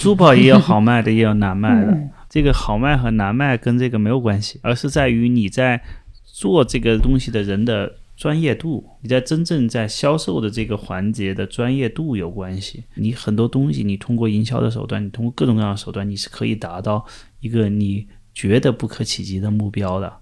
[0.00, 1.94] 珠宝也有好卖的，也有难卖的。
[2.30, 5.80] 这个好卖和难卖跟这个没有关系，而是在于你在
[6.24, 12.84] 做这个东西的人的专业度，你在真正在销售的这个环节的专业度有关系。
[12.94, 17.04] 你很多东西，你通过营销的手段，你通过各种各样的手段，你是可以达到
[17.40, 18.06] 一个你。
[18.34, 20.12] 觉得不可企及的目标的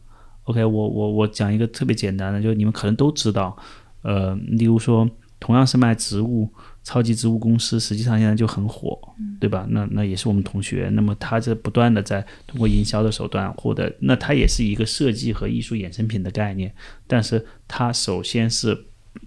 [0.44, 3.56] ，OK，我我我讲一个特别简单的，就是你们可能都知道，
[4.02, 5.08] 呃，例如说
[5.40, 6.48] 同样是卖植物，
[6.84, 8.98] 超级植物公司实际上现在就很火，
[9.40, 9.66] 对吧？
[9.70, 16.74] 那那也是我们同学，那么他这不断的在通过营销的手段获得，那他也是一个设计和艺术衍生品的概念，
[17.06, 18.86] 但是他首先是。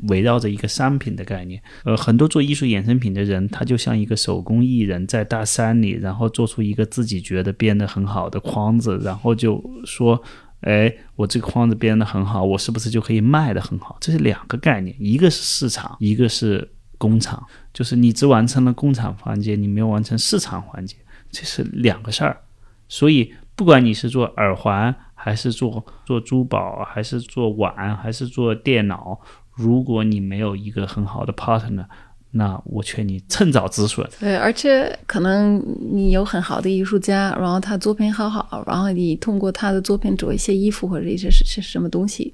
[0.10, 10.22] 围绕着一个商品的概念，呃，很多做艺术衍生品的人，他就像一个手工艺人，在大山里，然后做出一个自己觉得编得很好的框子，然后就说，
[10.62, 13.96] 哎，我这个框子编得很好，我是不是就可以卖得很好？
[14.00, 16.68] 这是两个概念，一个是市场，一个是
[16.98, 20.96] 工厂，就是你只完成了工厂环节，你没有完成市场环节，
[21.32, 22.42] 这是两个事儿。
[22.88, 29.20] 所以，不管你是做耳环，还是做做珠宝，还是做碗，还是做电脑。
[29.56, 31.86] 如果你没有一个很好的 partner，
[32.32, 34.06] 那我劝你趁早止损。
[34.20, 42.34] 对，而且可能你有很好的艺术家，然后他作品好好，然后你通过他的作品做一些衣服或者一些是是什么东西。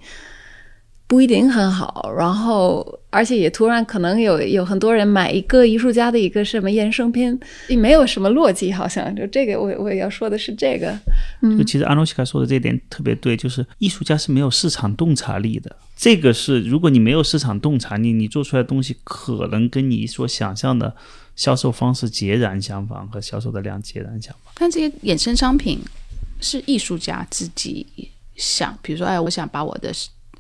[1.12, 7.38] 不一定很好，然后而且也突然可能有有很多人买一个艺术家的一个什么衍生品，
[7.68, 10.98] 也没有什么逻辑，好像就这个我我也要说的是这个，
[11.58, 20.96] 就其实安诺西卡说的这点特别对，就是艺术家是没有市场洞察力的，这个是如果你没有市场洞察力，你做出来的东西可能跟你所想象的
[21.36, 24.54] 销售方式截然相反，和销售的量截然相反。
[24.56, 25.82] 但这些衍生商品
[26.40, 27.86] 是艺术家自己
[28.38, 29.92] 想，比如说，哎，我想把我的。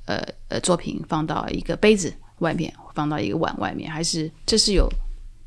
[0.06, 4.90] 呃呃，作品放到一个杯子外面，放到一个碗外面，还是这是有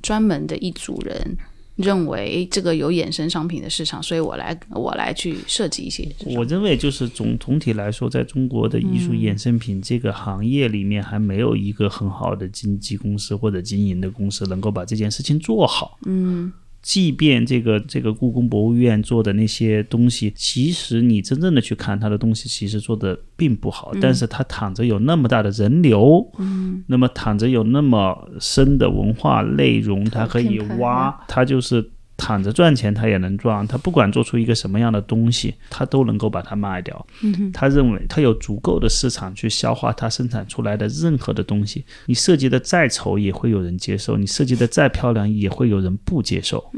[0.03, 1.37] 专门的一组人
[1.77, 6.09] 认为这个有衍生商品的市场，所以我来我来去设计一些。
[6.37, 15.99] 我认为就是总总体来说，在中国的艺术衍生品这个行业里面，还没有一个很好的经纪公司或者经营的公司能够把这件事情做好。
[16.07, 16.53] 嗯。
[16.85, 23.91] 即便这个这个故宫博物院做的那些东西，其实你真正的去看它的东西，其实做的并不好。
[24.03, 31.91] 但是它躺着有那么大的人流，嗯，那么躺着有那么深的文化内容，它可以挖，它就是。
[32.17, 33.67] 躺着赚钱，他也能赚。
[33.67, 37.07] 他不管做出一个什么样的东西，他都能够把它卖掉。
[37.53, 41.85] 他认为他有足够的市场去消化他生产出来的任何的东西。
[42.07, 46.71] 你设计的再丑，也会有人接受；你设计的再漂亮，也会有人不接受。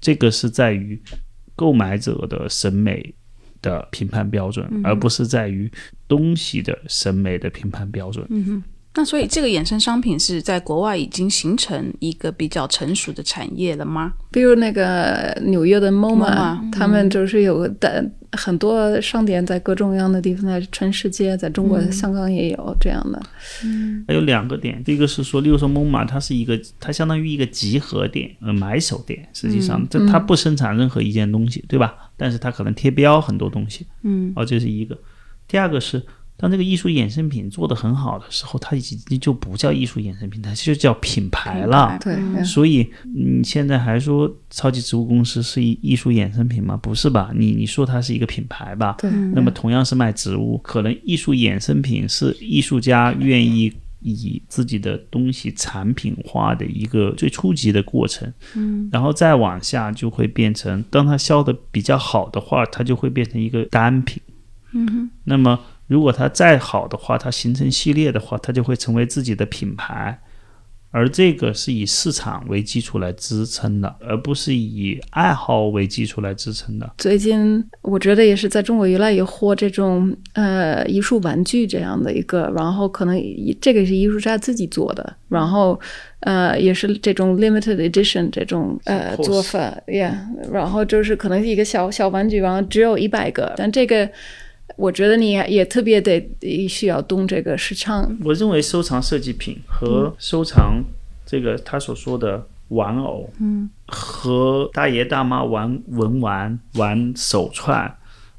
[0.00, 1.00] 这个是在于
[1.54, 3.14] 购买者的审美
[3.60, 5.70] 的评判标准，而不是在于
[6.06, 8.26] 东西的审美的评判标准。
[8.98, 14.12] 那所以这个衍生商品是在国外已经形成一个比较成熟的产业了吗？
[14.32, 23.22] 比如那个纽约的 MoMA，他们就是有的很多商店在各种各样的地方，在全世界，在中国、香港也有这样的。
[23.64, 29.28] 嗯，还有两个点，第一个是说，例如说 MoMA，它是一个，它相当于一个集合店，呃，买手店。
[29.32, 31.94] 实际上，这它不生产任何一件东西，对吧？
[32.16, 33.86] 但是它可能贴标很多东西。
[34.02, 34.98] 嗯，哦，这是一个。
[35.46, 36.02] 第二个是。
[36.40, 41.98] 当这个艺术衍生品做得很好的时候，它已经就不叫艺术衍生品，它就叫品牌了。
[42.00, 46.76] 对，所以你现在还说超级植物公司是艺艺术衍生品吗？
[46.76, 47.32] 不是吧？
[47.34, 48.94] 你你说它是一个品牌吧？
[49.00, 49.10] 对。
[49.34, 58.32] 那么同样是卖植物，可能艺术衍生品是艺术家愿意以自己的东西产品化的一个最初级的过程。
[58.54, 58.88] 嗯。
[58.92, 64.22] 然后再往下就会变成，当它销的比较好的话，它就会变成一个单品。
[64.70, 65.10] 嗯哼。
[65.24, 65.58] 那么。
[65.88, 70.20] 如果它再好的话，它形成系列的话，它就会成为自己的品牌。
[70.90, 76.90] 而这个是以市场为基础来支撑的，而不是以爱好为基础来支撑的。
[76.96, 83.22] 最近我觉得也是在中国越来越火这种呃艺术玩具这样的一个，然后可能
[83.60, 85.78] 这个是艺术家自己做的，然后
[86.20, 90.16] 呃也是这种 limited edition 这种呃做法，yeah，
[90.50, 94.08] 然后就是可能一个小小玩具，然后只有一百个，但这个
[94.78, 96.30] 我觉得你也也特别得
[96.68, 100.80] 需要懂这个市场，我认为收藏设计品和收藏
[101.26, 107.92] 这个他所说的玩偶，嗯，和大爷大妈玩文玩、玩手串，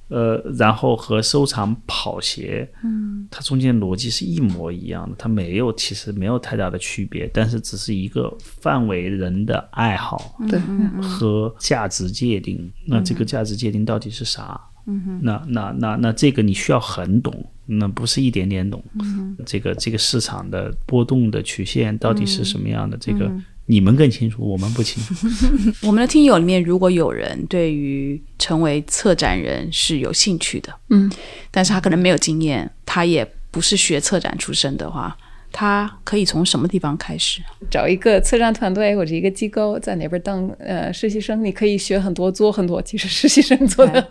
[0.07, 10.57] 呃，然后和收藏跑鞋，嗯，它中间逻辑是一模一样的，它没有其实没有太大的区别，但是只是一个范围人的爱好对，
[11.01, 12.71] 和价值界定。
[12.87, 14.59] 那这个价值界定到底是啥？
[14.89, 18.83] 嗯那那那那这个你需要很懂，那不是一点点懂。
[18.99, 22.97] 嗯这个这个市场的波动的曲线到底是什么样的？
[22.97, 23.31] 这个
[23.65, 25.13] 你们更清楚，我们不清楚。
[25.87, 31.11] 我们的听友里面，如果有人对于成为策展人是有兴趣的，嗯，
[31.51, 35.15] 但是他可能没有经验，他也不是学策展出身的话，
[35.51, 37.41] 他可以从什么地方开始？
[37.69, 42.81] 找一个策展团队或者一个机构在那边当呃实习生，你可以学很多，做很多。
[42.81, 44.07] 其实实习生做的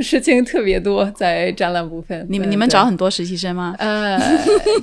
[0.00, 2.26] 事情特别多，在展览部分。
[2.28, 3.74] 你们你们找很多实习生吗？
[3.78, 4.18] 呃，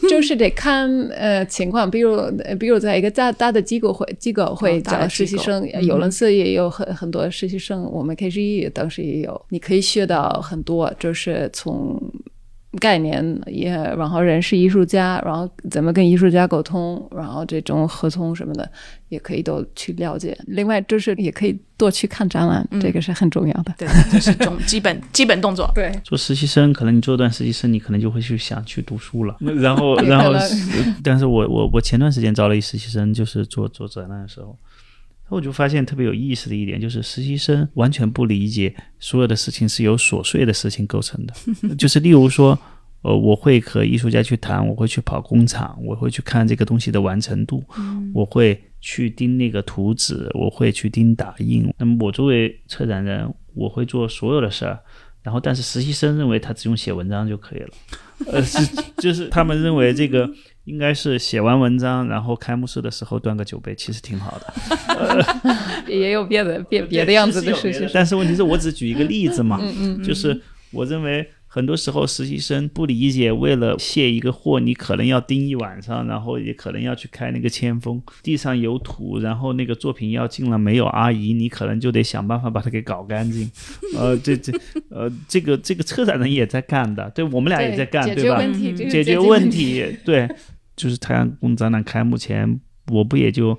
[0.09, 2.13] 就是得看呃情况，比如
[2.45, 12.01] 呃比如在一个大大的机构会机构会找实习生，呃有伦斯也有很很多实习生，我们 KGE 当时也有，你可以学到很多，就是从。
[12.79, 18.69] 概念也，然后人是艺术家，然后怎么跟艺术家沟通，然后这种合同什么的，
[19.09, 20.37] 也可以都去了解。
[20.47, 23.73] 另外，就是也可以多去看展览，这个是很重要的。
[23.77, 25.69] 对， 这是种基本基本动作。
[25.73, 29.35] 对，做实习生，可能你做一段实习生，你可能就会去想去读书了。
[29.61, 30.33] 然后，然后，
[31.03, 34.57] 但是我我我前段时间招了一实习生，就是做做展览的时候，
[35.29, 41.33] 我就发现特别有意思的一点，就是实习生完全不理解所有的事情是由琐碎的事情构成的，
[41.75, 42.57] 就是例如说。
[43.01, 47.63] 呃，我会和艺术家去谈，我会去跑工厂，我会去看这个东西的完成度，
[48.15, 51.71] 我会去盯那个图纸，我会去盯打印。
[51.77, 54.79] 那么我作为策展人，我会做所有的事儿，
[55.25, 57.69] 然后但是实习生认为他只用写文章就可以了，
[58.31, 58.59] 呃，是
[58.97, 60.29] 就是他们认为这个
[60.65, 65.25] 应该是写完文章，然后开幕式的时候端个酒杯，其实挺好的。
[65.91, 67.89] 也有别的别 别的样子的事情。
[67.91, 69.59] 但是问题是我只举一个例子嘛，
[70.05, 70.39] 就是
[70.71, 83.49] 我认为很多时候实习生不理解，为了卸一个货，你可能要盯一晚上，然后也可能要去开那个铅封，地上有土，然后那个作品要进了没有阿姨，你可能就得想办法把它给搞干净。
[83.97, 84.51] 呃，这这
[84.89, 88.37] 呃，这个这个策展人也在干的，对我们俩也在干，解对吧？
[88.37, 90.27] 决问题，解决决问题，对，
[90.75, 92.59] 就是太阳宫展览开幕前，
[92.91, 93.57] 我不也就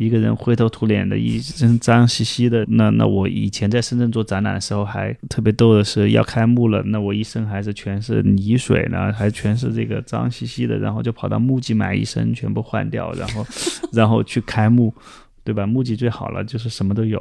[0.00, 2.64] 一个人灰头土脸的，一身脏兮兮的。
[2.66, 13.46] 那那我以前在深圳做展览的时候，还特别逗的是，要开幕了，那我一身还是全是泥水呢，还全是这个脏兮兮的，然后就跑到木屐买一身，全部换掉，然后
[13.92, 14.94] 然后去开幕。
[15.42, 15.66] 对吧？
[15.66, 17.18] 木屐最好了，就是什么都有，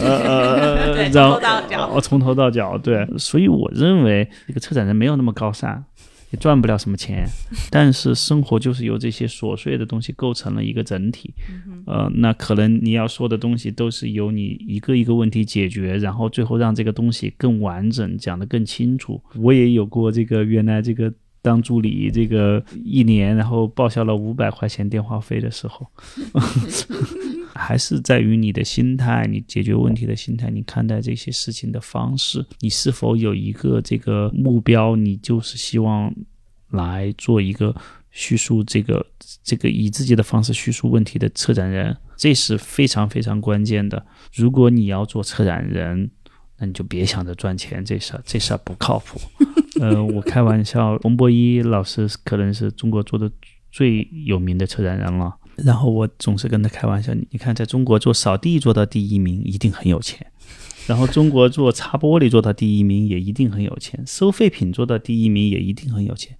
[0.00, 3.08] 呃呃呃，对然后从头到脚哦，从头到脚，对。
[3.18, 5.82] 所以我认为这个策展人没有那么高尚，
[6.30, 7.26] 也赚不了什么钱，
[7.70, 11.32] 但是生活就是由这些琐碎的东西构成了一个整体。
[11.86, 19.22] 呃，那可能你要说的东西都是由你一个一个问题解决，然后最后让这个东西更完整，讲得更清楚。
[19.36, 21.12] 我也有过这个原来这个。
[21.42, 25.86] 当助理这个一年，然后报销了五百块钱电话费的时候，
[27.56, 36.14] 还是在于你的心态，你解决问题的心态，你看待这些事情的方式，你是否有一个这个目标，你就是希望
[36.70, 37.74] 来做一个
[38.10, 39.04] 叙述这个
[39.42, 44.04] 这个以自己的方式叙述问题的策展人，这是非常非常关键的。
[44.34, 46.10] 如果你要做策展人，
[46.58, 49.20] 那你就别想着赚钱，这事儿这事儿不靠谱。
[49.80, 53.30] 呃，我开玩笑，冯博一老师可能是中国做的
[53.70, 55.36] 最有名的策展人了。
[55.64, 60.18] 然后我总是跟他开玩笑，你看，在中国做扫地做到第一名，一定很有钱；
[60.86, 66.36] 然后中国做擦玻璃做到第一名，也一定很有钱；收废品做到第一名，也一定很有钱。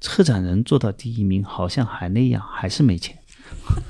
[0.00, 3.18] 策展人做到第一名，好像还那样，还是没钱。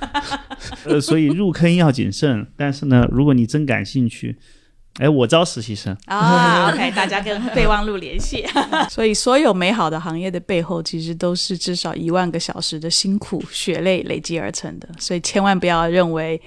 [0.87, 2.47] 呃，所以入坑要谨慎。
[2.57, 4.39] 但是呢，如果你真感兴趣，
[4.99, 5.97] 哎，我招实习生。
[6.07, 8.45] 啊， OK，大家跟备忘录联系。
[8.91, 14.89] 所以，所有美好的行业的背后，其实都是至少一万个小时的辛苦血泪累积而成的。
[14.99, 16.41] 所以，千万不要认为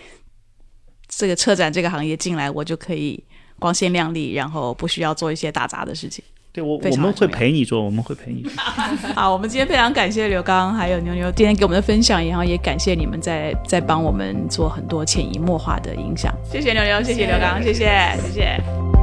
[1.07, 3.23] 这个车展这个行业进来，我就可以
[3.57, 6.23] 光鲜亮丽，然后不需要做一些打杂的事情。
[6.53, 8.51] 对我我们会陪你做，我们会陪你做。
[9.15, 16.33] 好，我们今天非常感谢刘刚还有牛牛今天给我们的分享，然后也感谢你们在在帮我们做很多潜移默化的影响。
[16.51, 17.85] 谢谢牛牛，谢谢刘刚，谢谢
[18.21, 19.00] 谢谢。